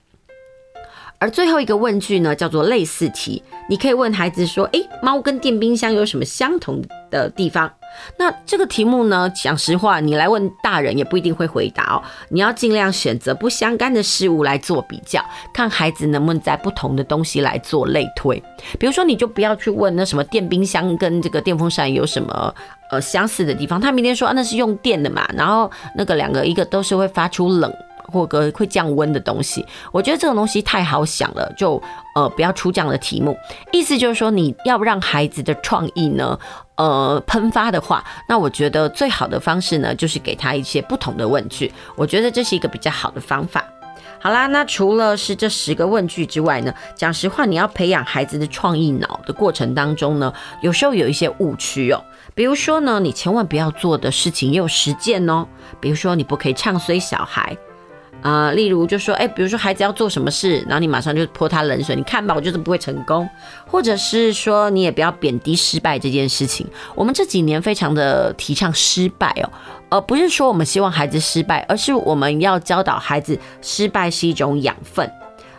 [1.18, 3.42] 而最后一个问句呢，叫做类似题。
[3.68, 7.70] 你可以问孩子说：“诶，猫跟电冰箱有什么相同的地方？”
[8.18, 12.02] 那这个题目呢，讲实话，你来问大人也不一定会回答哦。
[12.29, 15.24] 你要尽量选择不相干的事物来做比较，
[15.55, 18.42] 看孩子能不能在不同的东西来做类推。
[18.79, 22.55] 比如说，你就不要去问那什么电冰箱跟这个电风扇有什么
[22.90, 23.81] 呃相似的地方。
[23.81, 27.72] 他明天说啊，那是用电的嘛，然后那个两个一个都是会发出冷。
[28.12, 31.80] 或者会降温的东西，我觉得这种东西太好想了，就
[32.14, 33.36] 呃不要出这样的题目。
[33.72, 36.38] 意思就是说，你要让孩子的创意呢，
[36.76, 41.72] 呃喷发的话，那我觉得最好的方式呢，就是给他一些不同的问句。
[41.96, 43.64] 我觉得这是一个比较好的方法。
[44.18, 52.02] 好啦，那除了是这十个问句之外呢，讲实话，你要培养孩子的创意脑的过程当中呢，有时候有一些误区哦。
[52.34, 55.46] 比如说呢，你千万不要做的事情也有实践哦。
[55.80, 57.56] 比如说，你不可以唱衰小孩。
[58.26, 63.28] 啊、例如就说，哎，比如说孩子要做什么事，然后你马上就泼他冷水，你看吧，我就是不会成功，
[63.68, 66.66] 或者是说你也不要贬低失败这件事情。
[66.96, 69.50] 我们这几年非常的提倡失败哦，
[69.90, 75.08] 而不是说我们希望孩子失败，而是我们要教导孩子失败是一种养分，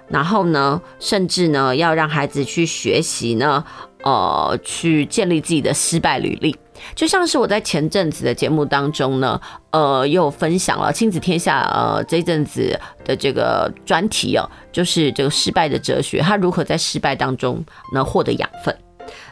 [0.10, 3.64] 然后呢，甚至呢要让孩子去学习呢，
[4.04, 6.54] 呃，去建立自己的失败履历。
[6.96, 9.40] 就像是我在前阵子的节目当中呢，
[9.72, 17.64] 呃，又分享了亲子天下呃这阵子的这个专题哦，就是这个失败的哲学，他如何在失败当中
[17.94, 18.76] 呢获得养分。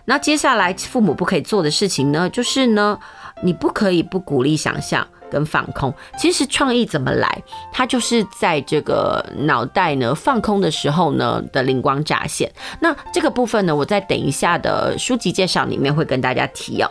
[0.06, 2.98] 那接下来父母不可以做的事情呢，就是呢，
[3.42, 5.94] 你不可以不鼓励想象跟放空。
[6.18, 12.50] 其实创意怎么来，它就是在这个脑袋呢放空的时候呢的灵光乍现。
[12.80, 16.90] 那这个部分呢，我在等一下的书籍介绍里面会跟大家提哦。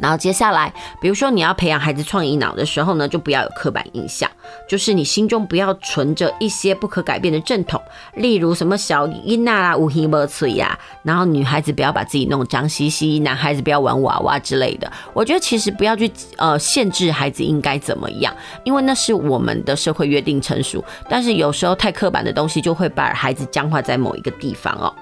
[0.00, 4.30] 然后接下来，比如说你要培养孩子创意脑的时候呢，就不要有刻板印象，
[4.68, 7.80] 就是你心中不要存着一些不可改变的正统，
[8.14, 14.90] 例如什么小囡仔啦、无黑无嘴呀，然后女孩子不要把自己弄脏兮兮，男孩子不要玩娃娃之类的。
[15.12, 18.34] 我觉得其实不要去呃限制孩子应该怎么样，
[18.64, 24.92] 因为那是我们的社会约定成熟，但是有时候太刻板的东西就会把孩子僵化在某一个地方哦。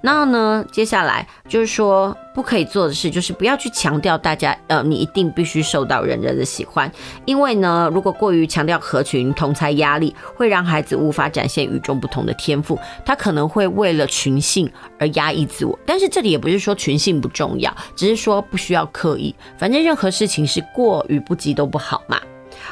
[0.00, 6.90] 然后呢，接下来就是说不可以做的事，就是不要去强调大家，呃，你一定必须受到人人的喜欢，
[7.26, 15.78] 因为呢，如果过于强调合群同侪压力，会让孩子无法展现与众不同的天赋，他可能会为了群性而压抑自我。
[15.84, 22.18] 但是这里也不是说群性不重要，只是说不需要刻意，反正任何事情是过与不及都不好嘛。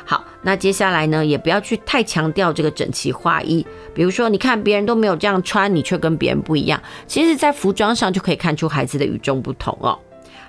[0.04, 3.66] 好，那接下来呢，也不要去太强调这个整齐划一。
[3.94, 6.80] 比如说，你看别人都没有这样穿，你却跟别人不一样。
[7.06, 9.98] 其实，在服装上就可以看出孩子的与众不同哦。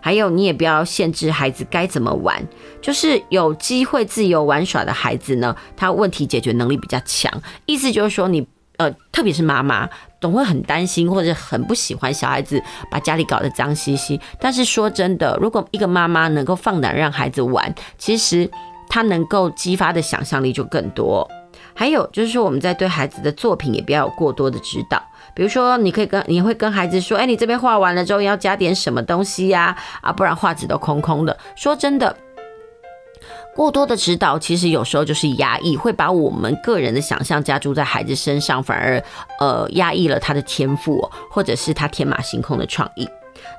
[0.02, 2.42] 还有，你也不要限制孩子该怎么玩。
[2.82, 7.32] 就是有机会自由玩耍的孩子呢，他问题解决能力比较强。
[7.66, 8.48] 意思就是说你，
[8.78, 9.90] 呃，特别是妈妈，
[10.22, 14.20] 总会很担心或者很不喜欢小孩子把家里搞得脏兮兮。
[14.40, 18.50] 但是说真的，如果一个妈妈能够放胆让孩子玩，其实。
[18.90, 21.26] 他能够激发的想象力就更多，
[21.76, 25.02] 还有就是说，我们在对孩子的作品也不要有过多的指导。
[25.36, 29.78] 比如说，你可以跟你会跟孩子说：“哎，你这边画完了之后要加点什么东西呀？
[30.02, 32.14] 啊，不然画纸都空空的。”说真的，
[33.56, 39.02] 过多的指导其实有时候就是压抑，会把我们个人的想象加注在孩子身上，反而
[39.40, 43.08] 呃压抑了他的天赋，或者是他天马行空的创意。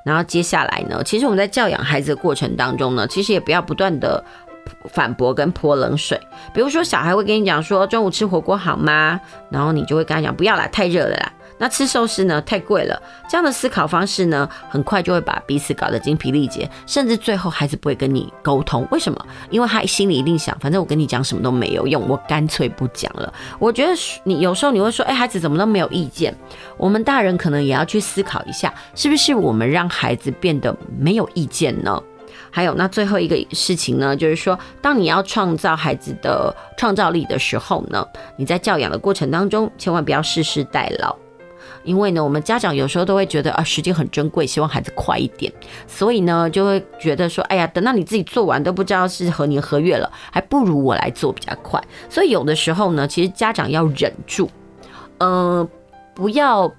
[0.05, 4.23] 然后接下来呢，其实我们在教养孩子的过程当中呢，其实也不要不断的。
[4.91, 6.21] 反驳跟泼冷水，
[6.55, 9.21] 比如说小孩会跟你讲说，中午吃火锅好吗？
[9.51, 11.33] 然后你就会跟他讲不要啦，太热了啦。
[11.59, 13.03] 那吃寿司呢，太贵了。
[13.29, 18.89] 这样的思考方式呢，很快就会把彼此搞得精疲力竭，甚至最后孩子不会跟你沟通。
[18.91, 19.27] 为什么？
[19.51, 23.31] 因为他心里一定想，反正我跟你讲什么都没有用，我干脆不讲了。
[23.59, 23.93] 我觉得
[24.25, 26.35] 你有时候你会说，哎，孩子怎么都没有意见？
[26.79, 32.03] 我们大人可能也要去思考一下，是不是我们让孩子变得没有意见呢？
[32.51, 41.15] 还有，那最后一个事情呢，就是说，当你要创造孩子的创造力的时候呢，你在教养的过程当中，千万不要世事代劳，
[41.85, 45.53] 因为呢，我们家长有时候都会觉得啊，时间很珍贵，希望孩子快一点，
[45.87, 51.81] 所以呢，就会觉得说，哎呀，等到你自己做完都不知道是何年何月了，还不如我来做比较快。
[52.09, 54.51] 所以有的时候呢，其实家长要忍住，
[55.19, 55.69] 呃，
[56.15, 56.73] 不要。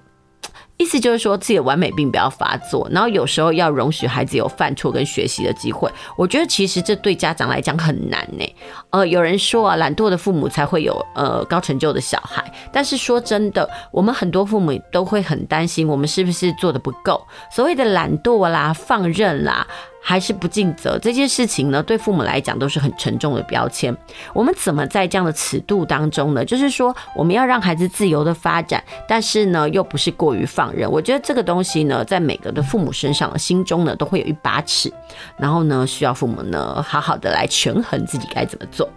[0.82, 5.88] 意思就是说，自己的完美病不要发作，然后有时候要容许孩子有犯错跟学习的机会。
[6.16, 8.44] 我觉得其实这对家长来讲很难呢。
[8.90, 12.44] 呃，有人说啊，懒惰的父母才会有呃高成就的小孩。
[12.72, 17.24] 但是说真的，我们很多父母都会很担心，我们是不是做的不够？
[17.50, 19.64] 所谓的懒惰啦、放任啦。
[20.02, 23.96] 还是不尽责这件事情呢，对父母来讲都是很沉重的标签。
[24.34, 26.44] 我们怎么在这样的尺度当中呢？
[26.44, 30.90] 就是说，我们要让孩子自由的发展，但是呢，又不是过于放任。
[30.90, 34.92] 我觉得这个东西呢，在每个的父母身上心中呢，都会有一把尺，
[35.36, 38.88] 然后呢，需要父母呢，好好的来权衡自己该怎么做。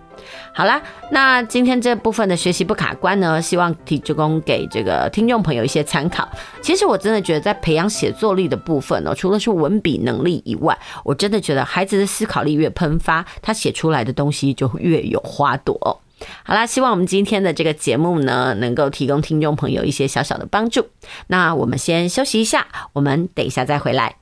[0.53, 6.27] 好啦，那今天这部分的学习不卡关呢，希望提供给这个听众朋友一些参考。
[6.61, 16.01] 其实我真的觉得，在培养写作力的部分呢，除了是文笔能力以外，我真的觉得孩子的思考力越喷发，他写出来的东西就越有花朵。
[16.43, 20.87] 好啦，希望我们今天的这个节目呢，能够提供听众朋友一些小小的帮助。
[21.27, 24.15] 那我们先休息一下，我们等一下再回来。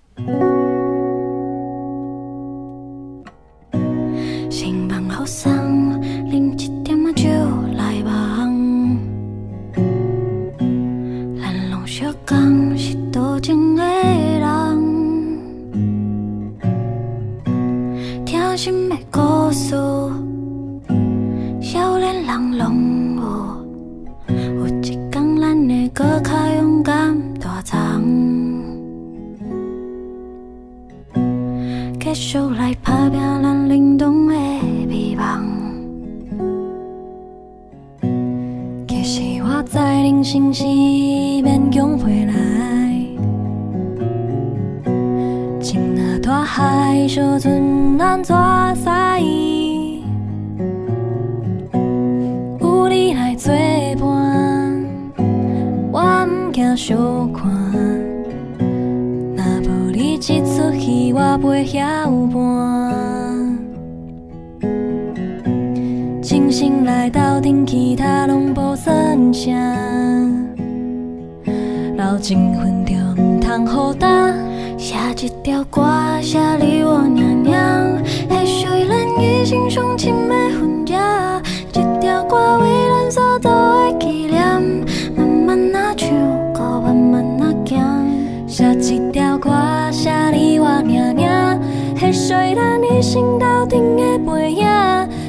[88.53, 88.79] 行。
[88.79, 89.49] 写一条歌，
[89.91, 91.59] 写你我娘娘，
[91.97, 94.67] 系属于咱一生斗阵的背影。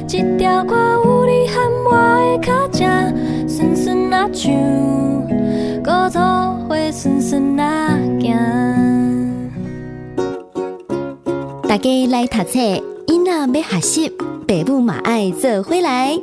[0.07, 1.59] 一条歌有你和
[1.89, 2.83] 我的脚迹，
[3.47, 4.53] 顺顺啊唱，
[5.83, 6.21] 搁做
[6.69, 8.37] 伙顺顺啊行。
[11.67, 12.59] 大家来读册，
[13.07, 14.09] 囡仔要学习，
[14.47, 16.19] 爸母嘛爱做回来。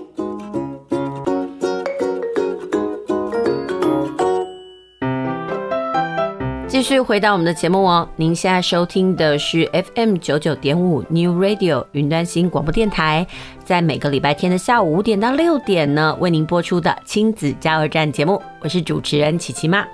[6.83, 13.24] 继续回到我们的节目哦，您现在收听的是 FM 九九点五 New Radio 云端新广播电台，
[13.64, 19.87] 在每个礼拜天的下午五点到六点呢，为您播出的亲子加油站节目，我是主持人琪琪妈。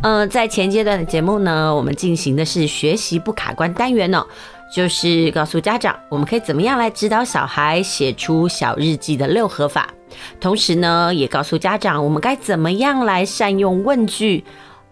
[0.00, 4.26] 嗯、在前阶段的节目呢，我们进行的是学习不卡关单元呢、
[4.74, 9.88] 就是告诉家长，我们可以怎么样来指导小孩写出小日记的六合法，
[10.40, 14.42] 同时呢，也告诉家长我们该怎么样来善用问句。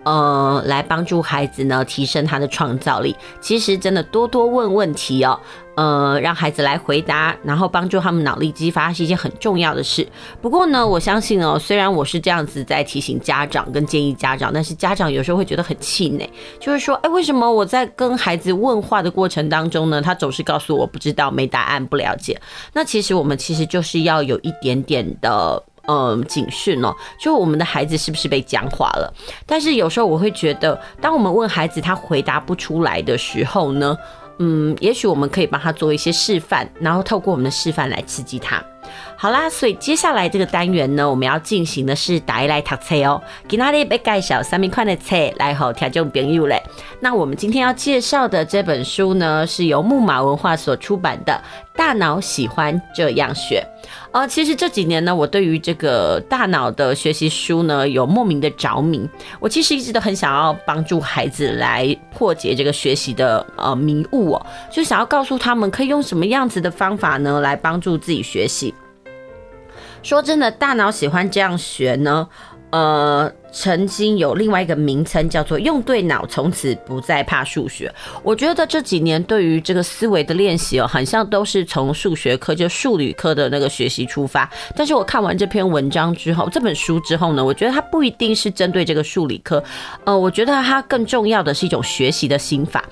[0.05, 3.17] 呃，来帮助孩子呢，提升他的创造力。
[3.41, 5.39] 其实真的多多问问题哦，
[5.77, 10.07] 呃，让孩子来回答，然后帮助他们脑力激发是一件很重要的事。
[10.41, 16.29] 不过呢，我相信哦，虽然我是这样子在提醒家长跟建议家长，但是家长有时候会觉得很气馁，
[16.61, 22.41] 就是说，哎，为什么我在跟孩子问话的过程当中呢，他总是告诉我不知道、没答案、不了解？
[22.73, 25.63] 那其实我们其实就是要有一点点的。
[25.87, 29.13] 嗯，警讯哦，就我们的孩子是不是被僵化了？
[29.47, 33.97] 但是有时候我会觉得，当我们问孩子他回答不出来的时候呢，
[34.39, 38.63] 嗯，也许我们可以帮他做一些示范，然后透过我们的示范来刺激他。
[39.25, 43.19] 好啦，所以接下来这个单元呢，我们要进行的是带来读册哦。
[43.49, 46.63] 今天要介绍什么款的册来和听众朋友嘞？
[47.01, 51.33] 那我们今天要介绍的这本书呢，是由木马文化所出版的
[51.75, 53.67] 《大脑喜欢这样学》。
[54.13, 59.09] 呃，其实这几年呢，我对于这个大脑的学习书呢，有莫名的着迷。
[59.41, 68.75] 我其实一直都很想要帮助孩子来破解这个学习的呃迷雾哦，就想要告诉他们可以用什么样子的方法呢，来帮助自己学习。
[70.05, 72.29] 说真的，大脑喜欢这样学呢。
[72.71, 77.91] 呃，曾经有另外一个名称叫做“用对脑，从此不再怕数学”。
[78.25, 84.51] 我觉得这几年对于这个思维的练习哦，好像都是从数学课就数理科的那个学习出发。
[84.75, 89.63] 但是我看完这篇文章之后，这本书之后呢，我觉得它不一定是针对这个数理科。
[90.05, 92.85] 呃，我觉得它更重要的是一种学习的心法。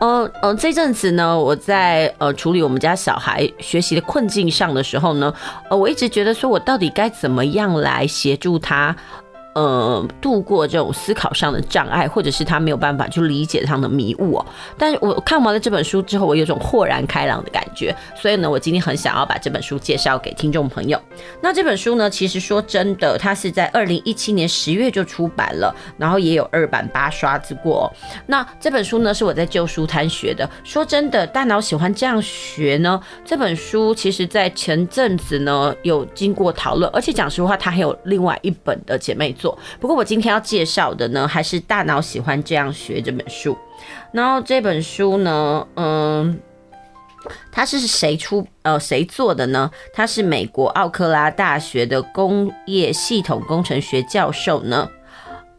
[0.00, 5.32] 呃呃，这阵子呢，我在呃处理我们家小孩学习的困境上的时候呢，
[5.70, 8.94] 呃，我一直觉得说我到底该怎么样来协助他。
[9.60, 14.46] 呃，度过这种思考上的障碍，或者是他没有办法去理解上的迷雾哦。
[14.78, 17.94] 但是我看完了这本书之后，我有种豁然开朗的感觉。
[18.16, 20.98] 所以呢，我今天很想要把这本书介绍给听众朋友。
[21.42, 27.84] 那这本书呢，其实说真的，它是在二零一七年十月就出版了，然后也有二版八刷子过哦。
[28.26, 30.48] 那这本书呢，是我在旧书摊学的。
[30.64, 32.98] 说真的，大脑喜欢这样学呢。
[33.26, 39.49] 这本书其实在前阵子呢有经过讨论，而且讲实话，它还有另外一本的姐妹作。
[39.78, 43.56] 不过我今天要介绍的呢，还是《大脑喜欢这样学》这本书。
[44.12, 46.38] 然后这本书呢，嗯，
[47.50, 49.70] 它是谁出呃谁做的呢？
[49.94, 54.88] 它是美国奥克拉大学的工业系统工程学教授呢，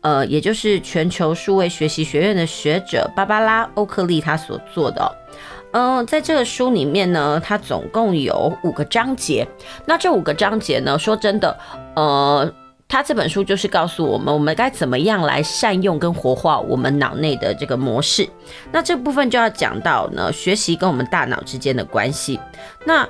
[0.01, 5.17] 呃，也就是全球数位学习学院的学者芭芭拉欧克利他所做的。
[5.73, 9.47] 嗯，在这个书里面呢，它总共有五个章节。
[9.85, 11.57] 那这五个章节呢，说真的，
[11.95, 12.53] 呃。
[12.91, 18.27] 他这本书就是告诉我们，我们该怎么样来善用跟活化我们脑内的这个模式。
[18.69, 22.37] 那这部分就要讲到呢，学习跟我们大脑之间的关系。
[22.85, 23.07] 那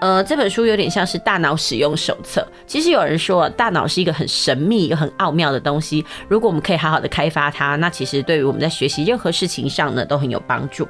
[0.00, 2.46] 呃，这本书有点像是大脑使用手册。
[2.64, 6.04] 其实有人说，大脑是一个很神秘、又很奥妙的东西。
[6.28, 10.86] 如果我们可以好好的开发它，那其实对于我们在学习任何事情上呢，都很有帮助。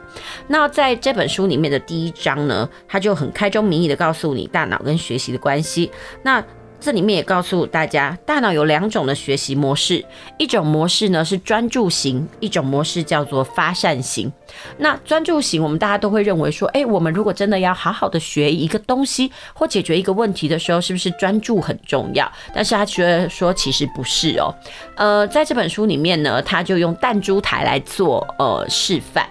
[0.48, 5.90] 那在这本书里面的第一章呢，它就很开宗明义的告诉你大脑跟学习的关系。
[6.22, 6.44] 那
[6.84, 10.04] 这里面也告诉大家，大脑有两种的学习模式，
[10.36, 14.30] 一种模式呢是专注型，一种模式叫做发散型。
[14.76, 22.30] 那专注型，我们大家都会认为说，诶，我们如果真的要好好的学一个东西或解决一个问题的时候，是不是专注很重要？
[22.54, 24.54] 但是他觉得说，其实不是哦。
[24.96, 29.26] 呃，在这本书里面呢，他就用弹珠台来做呃示范。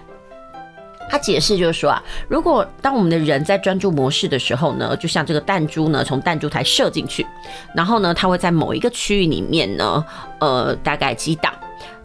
[1.10, 7.26] 他解释就是说啊，如果当我们的人在专注模式的时候呢，就像这个弹珠呢，从弹珠台射进去，
[7.74, 10.04] 然后呢，它会在某一个区域里面呢，
[10.40, 11.52] 呃，大概击档。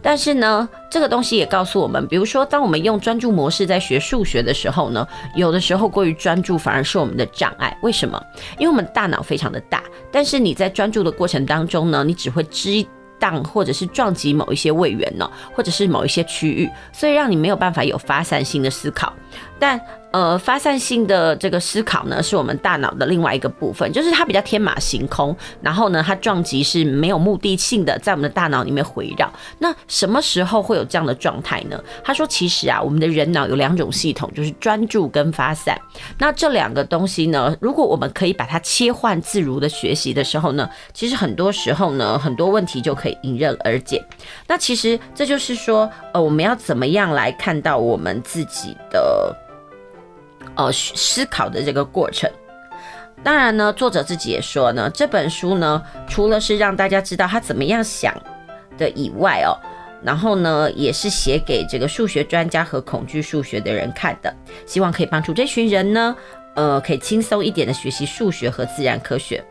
[0.02, 7.76] 但是呢，这个东西也告诉我们，比如说，当我们用专注模式在学数学的时候呢，有的时候过于专注反而是我们的障碍。
[7.82, 8.22] 为什么？
[8.58, 12.86] 因为我们大脑非常的大，但是你在专注的过程当中呢，你只会知。
[13.20, 19.12] 当或者是撞击某一些位元呢，或者是某一些区域，所以让你没有办法有发散性的思考。
[19.60, 19.80] 但
[20.12, 25.36] 呃，发散性的这个思考呢，是我们大脑的另外一个部分，就是它比较天马行空。
[25.62, 29.32] 然后呢，它撞击是没有目的性的，在我们的大脑里面回绕。
[29.60, 31.80] 那什么时候会有这样的状态呢？
[32.02, 35.80] 他说，其实啊，我们的人脑有两种系统，就是专注跟发散。
[36.18, 44.04] 那这两个东西呢，如果我们可以把它切换自如的学习的时候呢，其实很多时候呢，很多问题就可以迎刃而解。
[44.48, 49.32] 那其实这就是说，呃，我们要怎么样来看到我们自己的。
[50.60, 52.30] 呃，思考的这个过程，
[53.24, 58.14] 当然呢，作者自己也说呢，这本书呢，除了是让大家知道他怎么样想
[58.76, 59.56] 的以外哦，
[60.02, 64.30] 然后呢，也是写给这个数学专家和恐惧数学的人看的，
[64.66, 66.14] 希望可以帮助这群人呢，
[66.56, 69.42] 呃，可以轻松一点的学习数学和自然科学。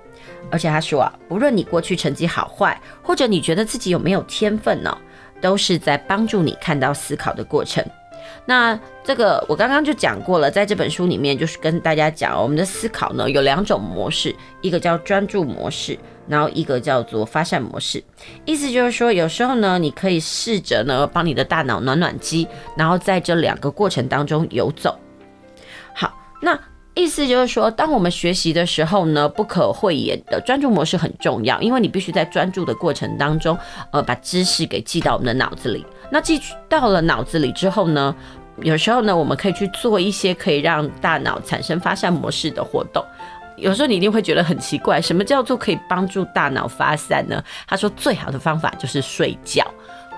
[0.52, 4.96] 而且他说啊，不论你过去成绩好坏，或者你觉得自己有没有天分呢，
[5.42, 7.84] 都是在帮助你看到思考的过程。
[8.50, 15.96] 那这个我刚刚就讲过了，在这本书里面就是跟大家讲，我们的思考呢有两种模式，一个叫专注模式，
[16.28, 18.04] 然后一个叫做发散模式。
[18.46, 24.98] 意思就是说，有时候呢，你可以试着呢帮你的大脑暖暖机，然后在这两个过程当中游走。
[25.94, 26.60] 好，那
[26.96, 33.56] 意思就是说，当我们学习的时候呢，不可讳言的专注模式很重要，因为你必须在专注的过程当中，
[33.92, 35.86] 呃，把知识给记到我们的脑子里。
[36.12, 38.16] 那记到了脑子里之后呢，
[38.62, 43.04] 有时候呢，我们可以去做一些可以让大脑产生发散模式的活动。
[43.56, 47.44] 有时候你一定会觉得很奇怪，什么叫做可以帮助大脑发散呢？
[47.68, 49.66] 他说最好的方法就是睡觉，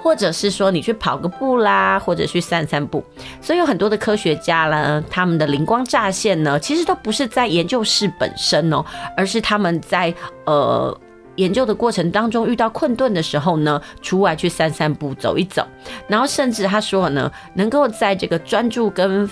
[0.02, 3.04] 或者是说你去跑个步啦，或者去散散步。
[3.42, 8.86] 所以有很多的科学家呢，他们的灵光乍现呢，其实都不是在研究室本身哦，
[9.18, 10.14] 而是他们在
[10.46, 10.96] 呃。
[11.36, 15.66] 研究的过程当中遇到困顿的时候呢，出外去散散步、走一走，
[16.08, 19.30] 然后甚至他说呢，能够在这个专注跟。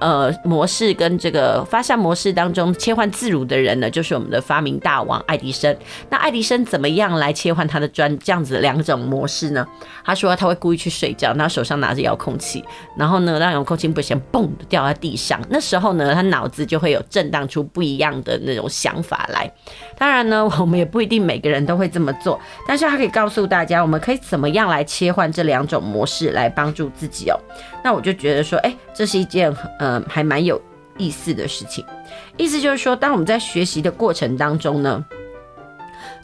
[0.00, 5.76] 呃，模式跟这个发散模式当中切换自如的人呢，就是我们的发明大王爱迪生。
[6.08, 9.66] 那爱迪生怎么样来切换他的专这样子两种模式呢？
[10.04, 12.64] 他说他会故意去睡觉，然后手上拿着遥控器，
[12.96, 15.40] 然后呢让遥控器不小心嘣掉在地上。
[15.48, 19.52] 那时候呢，他脑子就会有震荡出不一样的那种想法来。
[19.98, 27.38] 当然呢，我们也不一定每个人都会这么做，但是他可以告诉大家，我们可以怎么样来切换这两种模式来帮助自己哦。
[27.84, 30.60] 那我就觉得说，哎，这是一件呃还蛮有
[30.98, 31.84] 意思的事情。
[32.36, 35.04] 意思就是说，当我们在学习的过程当中呢。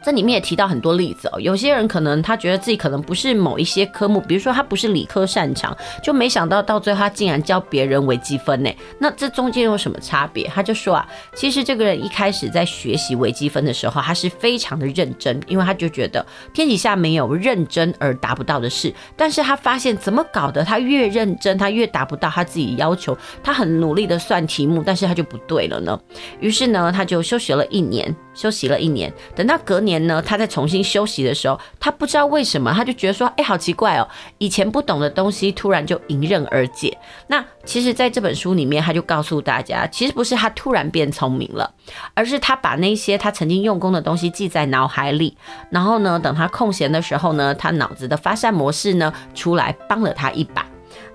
[0.07, 8.71] 这里面也提到很多例子哦，有些人可能他觉得自己可能不是某一些科目，比如说他不是理科擅长，就没想到到最后他竟然教别人微积分呢。
[9.01, 10.47] 那这中间有什么差别？
[10.47, 18.95] 他就说啊，其实这个人一开始在学习微积分的时候，他是非常的认真，因为他就觉得天底下没有认真而达不到的事。
[19.17, 26.01] 但是他发现怎么搞的，他越认真，他越达不到他自己要求，他很努力的算题目，但是他就不对了呢。
[26.39, 28.15] 于是呢，他就休学了一年。
[28.37, 36.97] 休息了一年，等到隔年呢，他在重新休息的时候，他不知道为什么，他就觉得说，哎，好奇怪哦，以前不懂的东西突然就迎刃而解。
[37.29, 41.73] 那其实，在这本书里面，他就告诉大家，其实不是他突然变聪明了，
[42.15, 45.37] 而是他把那些他曾经用功的东西记在脑海里，
[45.71, 50.65] 然后呢，等他空闲的时候呢，他脑子的发散模式呢出来帮了他一把。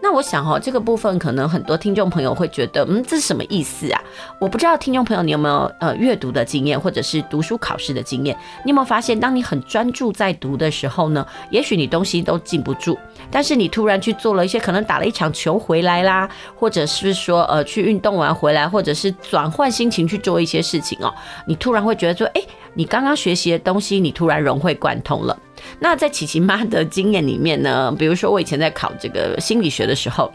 [0.04, 4.02] 那我想哈，这个部分可能很多听众朋友会觉得，嗯，这是什么意思啊？
[4.40, 8.36] 我不知道听众朋友你有没有呃阅读的经验，或者是读书考试的经验？
[8.66, 12.98] 你有没有发现，当你很专注在读的时候呢，也许你东西都记不住，
[13.30, 21.14] 但是你突然去做了一些，可能打了一场球回来啦，或者是说呃去运动完回来，或者是转换心情去做一些事情哦，
[21.46, 22.42] 你突然会觉得说，哎，
[22.74, 25.38] 你刚刚学习的东西，你突然融会贯通了。
[25.80, 30.32] 那在琪琪妈的经验里面呢， 比如说我以前在考这个心理学的时候，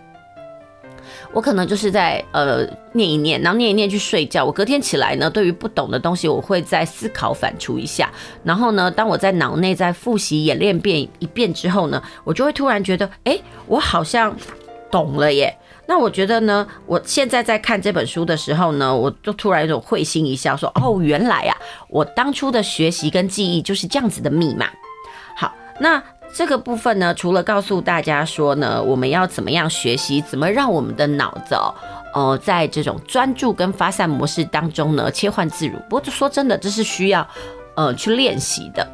[1.32, 4.44] 我可能就是在呃念一念，然后念一念去睡觉。
[4.44, 8.10] 我隔天起来呢，对于不懂的东西，我会再思考反刍一下。
[8.42, 14.34] 然后呢，当我在脑内再复习演练遍一遍之后呢，我就会突然觉得，哎，我好像
[14.90, 15.54] 懂了耶。
[15.88, 21.56] 那我觉得呢，我现在在看这本书的时候呢，我就突然有种会心一笑，说，哦，原来啊，
[21.88, 24.66] 我当初的学习跟记忆就是这样子的密码。
[25.78, 26.02] 那。
[26.34, 31.72] 这个部分呢，除了告诉大家说呢，我们要怎么样学习，怎么让我们的脑子哦，
[32.12, 35.78] 呃，在这种专注跟发散模式当中呢，切换自如。
[35.88, 37.26] 不过说真的，这是需要
[37.76, 38.86] 呃去练习的。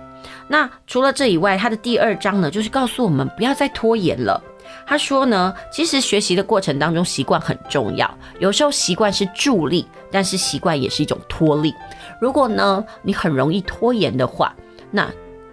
[0.46, 4.40] 那除了这以外，他的第二章呢，就是告诉我们不要再拖延了。
[4.86, 8.08] 他说呢，其实学习的过程当中，习惯很重要。
[8.38, 11.74] 有时候习惯是助力，但是习惯也是一种拖力。
[12.20, 14.54] 如果呢，你很容易拖延的话，
[14.92, 15.08] 那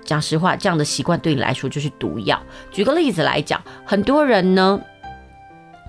[0.09, 2.41] 讲实话，这样的习惯对你来说就是毒药。
[2.71, 4.81] 举个例子来讲，很多人呢。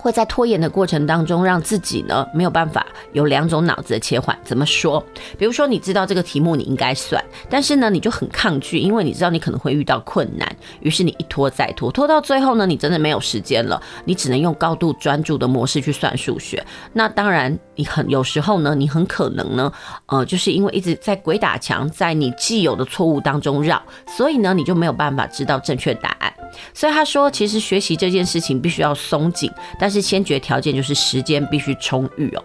[0.02, 4.34] 会在拖延的过程当中，让自己呢没有办法有两种脑子的切换。
[4.42, 5.04] 怎么说？
[5.36, 10.50] 比如说，你知道这个题目你应该算，但是呢，你就很抗拒，因为你知道你可能会遇到困难，
[10.80, 16.64] 于是你一拖再拖，拖到最后呢，你真的没有时间了，你只能用高度专注的模式去算数学。
[16.94, 19.72] 那当然，你很有时候呢，你很可能呢，
[20.04, 26.30] 呃，就是因为一直在鬼打墙，在你既有的错误当中绕，所以呢，你就没有办法知道正确答案。
[26.74, 32.44] 所以他说，其实学习这件事情必须要松紧，但是先决条件就是时间必须充裕哦。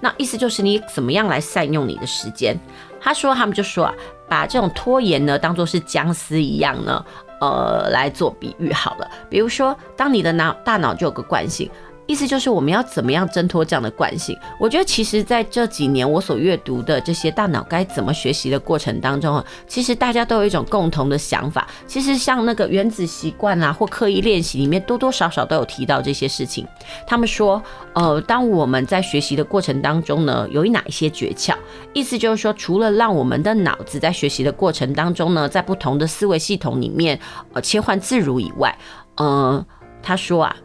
[0.00, 2.58] 那意思就是你怎么样来善用你的时间？
[3.00, 3.94] 他说他们就说啊，
[4.28, 7.04] 把这种拖延呢当做是僵尸一样呢，
[7.40, 9.08] 呃，来做比喻好了。
[9.30, 11.70] 比如说，当你的脑大脑就有个惯性。
[12.06, 14.38] 意思就是我们要怎么样挣脱这样的惯性？
[14.60, 21.66] 我觉得其实在这几年我所阅读的这些大脑该怎么学习的过程当中啊，其实大家都有一种共同的想法。
[21.86, 26.66] 其实像那个原子习惯啊，或刻意练习里面，多多少少都有提到这些事情。
[27.06, 27.60] 他们说，
[27.94, 31.54] 呃，当我们在学习的过程当中呢，有哪一些诀窍？
[31.92, 37.18] 意思就是说，除了让我们的脑子在学习的过程当中呢，在不同的思维系统里面
[37.52, 38.78] 呃切换自如以外，
[39.16, 39.66] 嗯、呃，
[40.02, 40.56] 他说啊，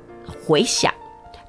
[0.46, 0.94] 回想。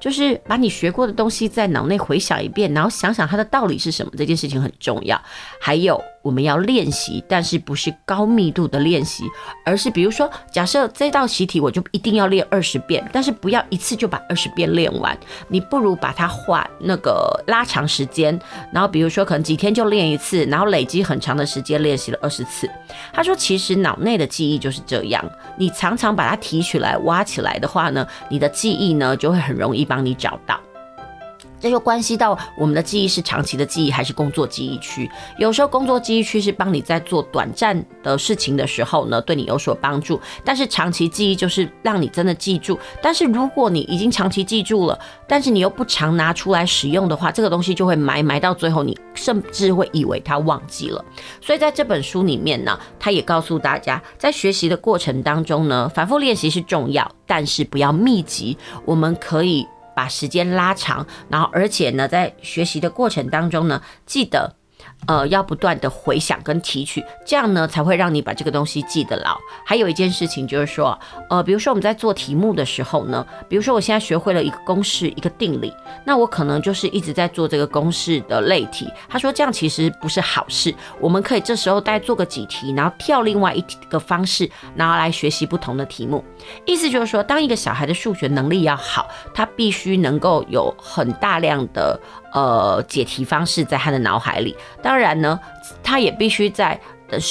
[0.03, 5.17] 就是把你学过的东西在脑内回想一遍，然后想想它的道理是什么，这件事情很重要。
[5.61, 5.97] 还有。
[6.23, 9.25] 我们要练习，但是不是高密度的练习，
[9.65, 15.15] 而是比如说，假设这道习题我就一定要练二十遍，但是不要一次就把二十遍练完，
[15.49, 18.39] 你不如把它画那个拉长时间，
[18.71, 22.69] 然后比如说可能几天就练一次，然后累积很长的时间练习了二十次。
[23.11, 25.23] 他说，其实脑内的记忆就是这样，
[25.57, 30.57] 你常常把它提取来挖起来的话呢，你的记忆呢就会很容易帮你找到。
[31.63, 35.09] 这就关系到我们的记忆是长期的记忆还是工作记忆区。
[35.37, 40.19] 有时候工作记忆区是帮你在做短暂的事情的时候呢，对你有所帮助。
[40.43, 42.77] 但是长期记忆就是让你真的记住。
[43.01, 51.05] 但是如果你已经长期记住了，但是你又不常拿出来使用的话，这个东西就会埋埋到最后，你甚至会以为它忘记了。
[51.39, 58.57] 所以在这本书里面呢，他也告诉大家，在学习的过程当中呢，反复练习是重要，但是不要密集。
[58.83, 59.65] 我们可以。
[59.95, 64.55] 把时间拉长，然后而且呢，在学习的过程当中呢，记得。
[65.07, 69.37] 呃，要不断的回想跟提取，这样呢才会让你把这个东西记得牢。
[69.65, 70.97] 还有一件事情就是说，
[71.29, 75.73] 呃，比如说我们在做题目的时候呢，比如说我现在学会了一个公式、一个定理，
[76.05, 78.89] 那我可能就是一直在做这个公式的类题。
[79.09, 86.23] 他说这样其实不是好事，我们可以这时候再做个几题，然后跳另外一个方式，然后来学习不同的题目。
[86.65, 91.99] 意思就是说，当一个小孩的数学能力要好，他必须能够有很大量的。
[92.33, 94.55] 呃，解题方式在他的脑海里。
[94.81, 95.39] 当然呢，
[95.81, 96.79] 他也必须在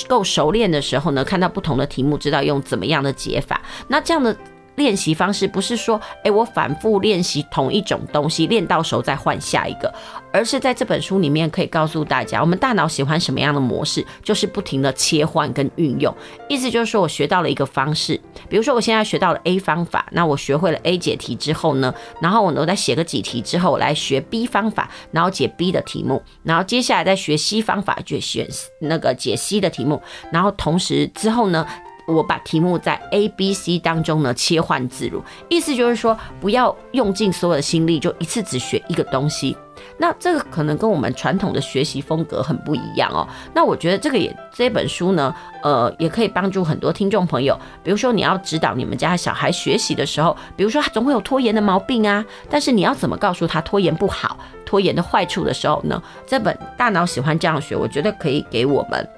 [0.09, 3.61] 够熟练的时候呢，看到不同的题目，知道用怎么样的解法。
[3.88, 4.36] 那这样的。
[4.77, 9.93] 练习方式不是说，哎，我反复练习同一种东西，练到熟再换下一个，
[10.33, 16.14] 而是在这本书里面可以告诉大家，我们大脑喜欢什么样的模式，就是不停的切换跟运用。
[16.49, 28.49] 意思就是说我学到了一个方式，比如说我现在学到了 A 方法，那我学会了 A 解题之后呢，然后我我再写个几题之后，来学 B 方法，然后解 B 的题目，然后接下来再学 C 方法，就选
[28.81, 30.01] 那个解 C 的题目，
[30.31, 31.66] 然后同时之后呢。
[32.07, 39.57] 我把题目在 A、B、C 当中呢切换自如，意思就是说不要用尽所有的心力，就一次只学一个东西。
[39.98, 43.26] 那这个可能跟我们传统的学习风格很不一样哦。
[43.53, 47.59] 那我觉得这个也这本书呢，呃，也可以帮助很多听众朋友。
[47.82, 56.00] 比如说你要指导你们家小孩学习的时候，比如说他总会有拖延的毛病啊，但是你要怎么告诉他拖延不好、拖延的坏处的时候呢？
[56.26, 59.09] 这本《大脑喜欢这样学》，我觉得可以给我们。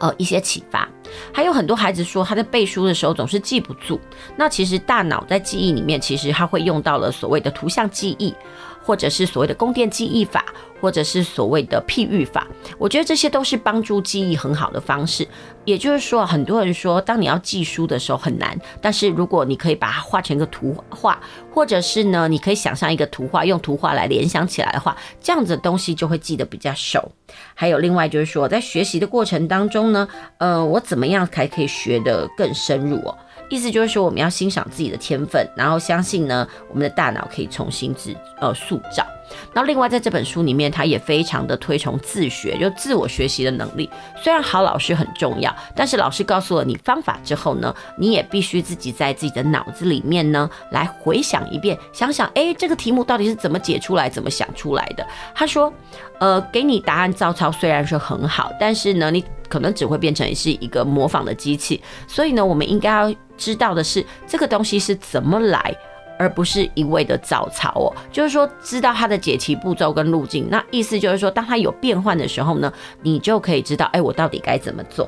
[0.00, 0.88] 呃，一些启发，
[1.32, 4.00] 还有很多孩子说他在背书的时候总是记不住。
[4.36, 8.34] 那其实大脑在记忆里面，其实他会用到了所谓的图像记忆，
[8.86, 10.44] 或者是所谓的宫殿记忆法，
[10.80, 12.46] 或者是所谓的譬喻法。
[12.78, 15.26] 我觉得这些都是帮助记忆很好的方式。
[15.64, 21.20] 也就是说，很多人说，当你要记书的时候很难，但是如果你可以把它画成一个图画，
[21.52, 27.10] 或者是呢，你可以想象一个图画，用图画来联想起来的话，这样子的东西就会记得比较熟。
[27.52, 30.06] 还有另外就是说，在学习的过程当中呢，
[30.38, 33.18] 呃，我怎么样才可以学得更深入哦？
[33.48, 39.06] 意思就是说，我们要欣赏自己的天分，然后相信呢，我们的大脑可以重新自呃塑造。
[39.52, 43.90] 那另外在这本书里面，他也非常的推崇自学，就自我学习的能力。
[44.22, 55.04] 虽然好老师很重要，但是老师告诉了你方法之后呢，你也必须自己在自己的脑子里面呢来回想一遍，想想哎，这个题目到底是怎么解出来，怎么想出来的。
[55.34, 55.72] 他说，
[56.20, 61.82] 呃，给你答案照抄虽然是很好，但是呢，你可能只会变成是一个模仿的机器。
[62.06, 65.74] 所以呢，我们应该要知道的是，这个东西是怎么来。
[66.18, 72.72] 而不是一味的照抄哦，就是说知道它的解题步骤跟路径，那意思就是说，当它有变换的时候呢，
[73.02, 75.06] 你就可以知道，哎，我到底该怎么做。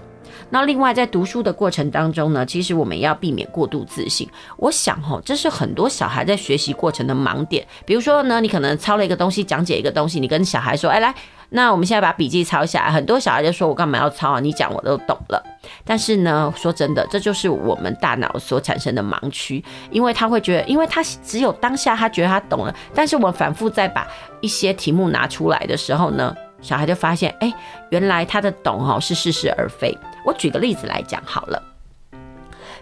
[0.50, 4.28] 那另外在读书的过程当中呢，其实我们要避免过度自信。
[4.56, 7.66] 我想哈，这是很多小孩在学习过程的盲点。
[7.84, 11.14] 比如说呢，你可能抄了一个东西，讲解一个东西，你跟小孩说，哎，来。
[11.50, 14.38] 那我们现在把笔记抄下来，很多小孩就说：“我干嘛要抄啊？
[14.38, 15.42] 你讲我都懂了。”
[15.82, 24.06] 但是呢，说真的，这就是我们大脑所产生的盲区，因为他会觉得，因为他只有当下他觉得他懂了，但是我反复再把
[24.42, 27.50] 一些题目拿出来的时候呢，小孩就发现，哎，
[27.88, 29.96] 原来他的懂哦是似是而非。
[30.28, 31.62] 我举个例子来讲好了，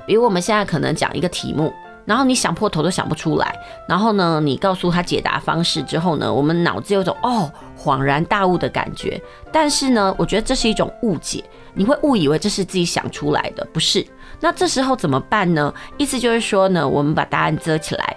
[0.05, 1.72] 比如我们现在可能讲一个题目。
[2.05, 3.57] 然后你想破头都想不出来，
[3.88, 9.20] 然后呢，你告诉他解答方式之后呢，我们脑子有种哦恍然大悟的感觉。
[9.53, 11.42] 但是呢，我觉得这是一种误解，
[11.74, 14.07] 你会误以为这是自己想出来的，不是？
[14.40, 15.74] 那这时候怎么办呢？
[15.99, 18.16] 意思就是说呢，我们把答案遮起来，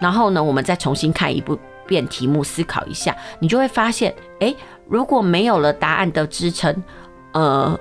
[0.00, 1.40] 然后呢，我们再重新看一
[1.86, 4.56] 遍题目，思考一下，你就会发现，诶，
[4.88, 6.82] 如果没有了答案的支撑，
[7.30, 7.78] 呃，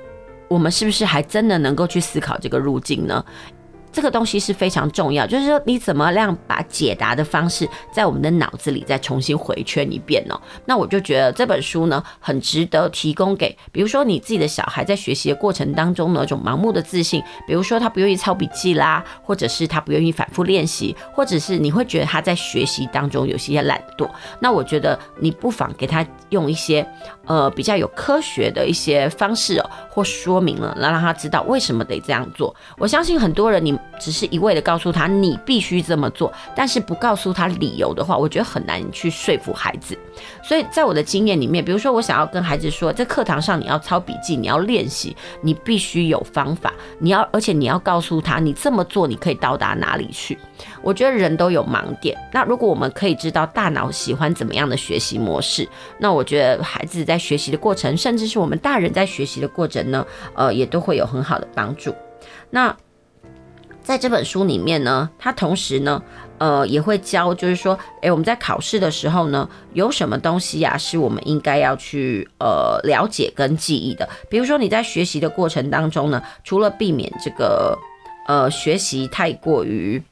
[0.48, 3.24] 我们是不是还真的能够去思考这个路径呢？
[3.92, 10.40] 这个东西是非常重要，就是说你怎么样把解答的方式在我们的脑子里再重新回圈一遍呢？
[10.66, 24.08] 那我就觉得这本书呢很值得提供给，比如说你自己的小孩在学习的过程当中呢，一种盲目的自信，比如说他不愿意抄笔记啦，或者是他不愿意反复练习，或者是你会觉得他在学习当中有些懒惰，
[24.40, 26.88] 那我觉得你不妨给他用一些
[27.26, 32.56] 呃比较有科学的一些方式哦，或说明了，来让他知道为什么得这样做。
[32.78, 33.77] 我相信很多人你。
[34.00, 39.98] 只是一味的告诉他你必须这么做，但是不告诉他理由的话，我觉得很难去说服孩子。
[40.44, 50.38] 所以在我的经验里面，比如说我想要跟孩子说，在课堂上你要抄笔记，你要练习，你必须有方法，你要而且你要告诉他，你这么做你可以到达哪里去。
[50.82, 55.68] 我觉得人都有盲点，那如果我们可以知道大脑喜欢怎么样的学习模式，
[56.00, 60.06] 那我觉得孩子在学习的过程，甚至是我们大人在学习的过程呢，
[60.36, 61.94] 呃，也都会有很好的帮助。
[62.50, 62.76] 那。
[63.88, 66.04] 在这本书里面呢，他同时呢，
[66.40, 74.06] 呃，也会教，就是说，诶，我们在考试的时候呢，有什么东西呀，是我们应该要去呃了解跟记忆的。
[74.30, 77.80] 比如说你在学习的过程当中呢，除了避免这个
[78.28, 80.04] 呃学习太过于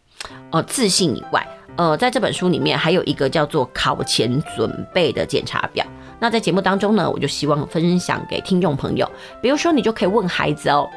[0.51, 1.45] 呃自信以外，
[1.75, 5.85] 呃，在这本书里面还有一个叫做考前准备的检查表。
[6.17, 9.05] 那在节目当中呢，我就希望分享给听众朋友，
[9.41, 10.89] 比如说你就可以问孩子哦。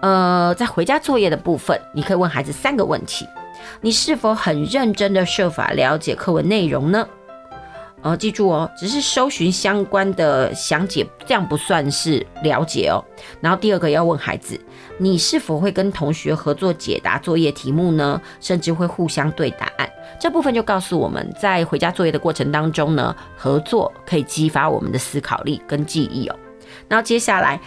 [0.00, 3.26] 呃，在回家作业的部分，你可以问孩子三个问题：
[3.80, 7.08] 你是否很认真的设法了解课文内容呢？
[8.02, 13.02] 呃，记住哦，只是搜寻相关的详解，这样不算是了解哦。
[13.40, 14.60] 然后第二个要问孩子，
[14.98, 18.20] 你是否会跟同学合作解答作业题目呢？
[18.40, 19.88] 甚至会互相对答案。
[20.20, 26.36] 这部分就告诉我们在回家作业的过程当中呢，合作可以激发我们的思考力跟记忆哦。
[26.86, 27.58] 然后接下来。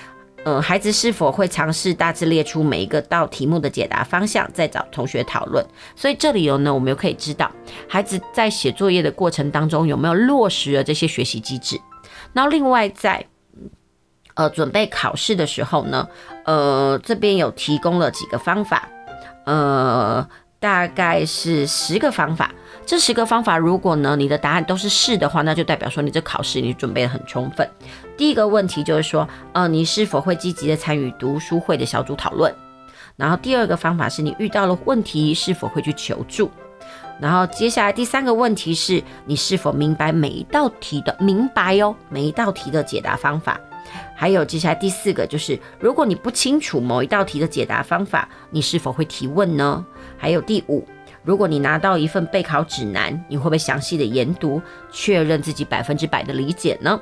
[0.46, 5.66] 嗯，孩子是否会尝试大致列出每一个道题目的解答方向，再找同学讨论？
[5.94, 7.52] 所以这里有呢，我们又可以知道
[7.88, 11.78] 孩子在写作业的过程当中有没有落实了这些学习机制。
[12.32, 13.26] 那另外在
[14.36, 16.08] 呃准备考试的时候呢，
[16.46, 18.88] 呃这边有提供了几个方法，
[19.46, 20.26] 呃
[20.60, 22.54] 大概是十个方法。
[22.86, 27.70] 这十个方法，如果呢你的答案都是是的话，那就代表说你这考试你准备得很充分。
[28.18, 32.54] 第一个问题就是说，呃，你是否会积极的参与读书会的小组讨论？
[33.16, 36.50] 然后第二个方法是你遇到了问题是否会去求助？
[37.20, 43.60] 然后接下来第三个问题是你是否明白每一道题的明白哦，每一道题的解答方法？
[44.16, 49.86] 还有接下来第四个就是，如果你不清楚某一道题的解答方法，你是否会提问呢？
[50.18, 50.86] 还有第五，
[51.24, 54.62] 如果你拿到一份备考指南，你会不会详细的研读，
[54.92, 57.00] 确认自己百分之百的理解呢？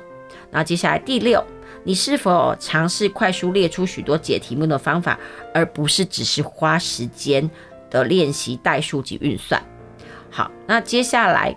[0.50, 1.44] 那接下来第六，
[1.84, 5.18] 你是否尝试快速列出许多解题目的方法，
[5.52, 7.50] 而不是只是花时间
[7.90, 9.62] 的练习代数及运算？
[10.30, 11.56] 好，那接下来。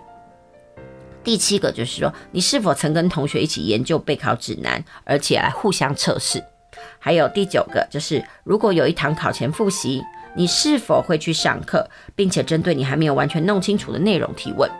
[1.22, 6.42] 第七个就是说，你是否曾跟同学一起研究备考指南，而且来互相测试？
[6.98, 10.02] 还有第九个就是，如果有一堂考前复习，
[10.34, 11.86] 你是否会去上课，
[12.16, 14.70] 并且针对你还没有完全弄清楚的内容提问？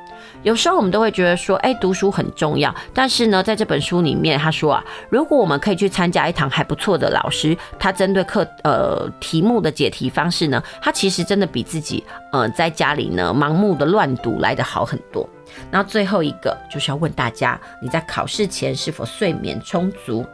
[0.43, 2.74] 有时候我们都会觉得说，哎，读书很重要。
[2.95, 15.28] 但是呢，在这本书里面，他说啊，如果我们可以去参加一堂还不错的老师，他针对课呃题目的解题方式呢，他其实真的比自己呃在家里呢盲目的乱读来得好很多。
[15.70, 20.24] 那最后一个就是要问大家，你在考试前是否睡眠充足？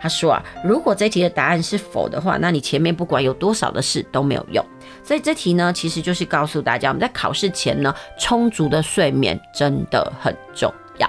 [0.00, 4.64] 他说啊，如果这题的答案是否的话，那你前面不管有多少的事都没有用。
[5.04, 11.08] 所以这题呢，其实就是告诉大家，我们在考试前呢，充足的睡眠真的很重要。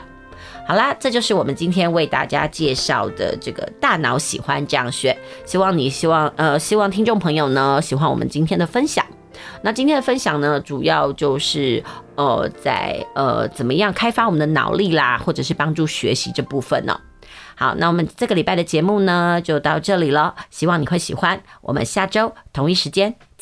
[0.65, 5.17] 好啦，这就是我们今天为大家介绍的这个大脑喜欢这样学。
[5.45, 9.05] 希望你希望呃，希望听众朋友呢喜欢我们今天的分享。
[9.61, 11.83] 那今天的分享呢，主要就是
[12.15, 16.97] 呃，在呃怎么样开发我们的脑力啦，或者是帮助学习这部分呢。
[17.55, 21.41] 好，那我们这个礼拜的节目呢，就到这里了，希望你会喜欢。
[21.61, 23.15] 我们下周同一时间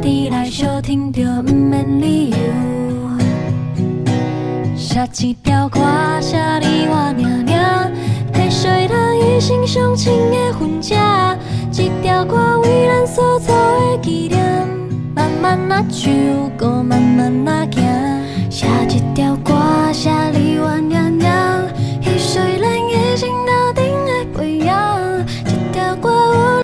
[0.00, 2.36] 咱伫内相挺着，免理由。
[4.76, 5.80] 写一条歌，
[6.20, 7.58] 写你我名名，
[8.32, 10.94] 撇碎咱一生相衬的痕迹。
[11.72, 14.68] 一条歌为咱所造的纪念，
[15.16, 16.12] 慢慢唱，
[16.56, 17.82] 搁慢慢行。
[18.48, 19.52] 下一条歌，
[19.92, 21.28] 写你我名名，
[22.00, 23.57] 撇碎咱一生。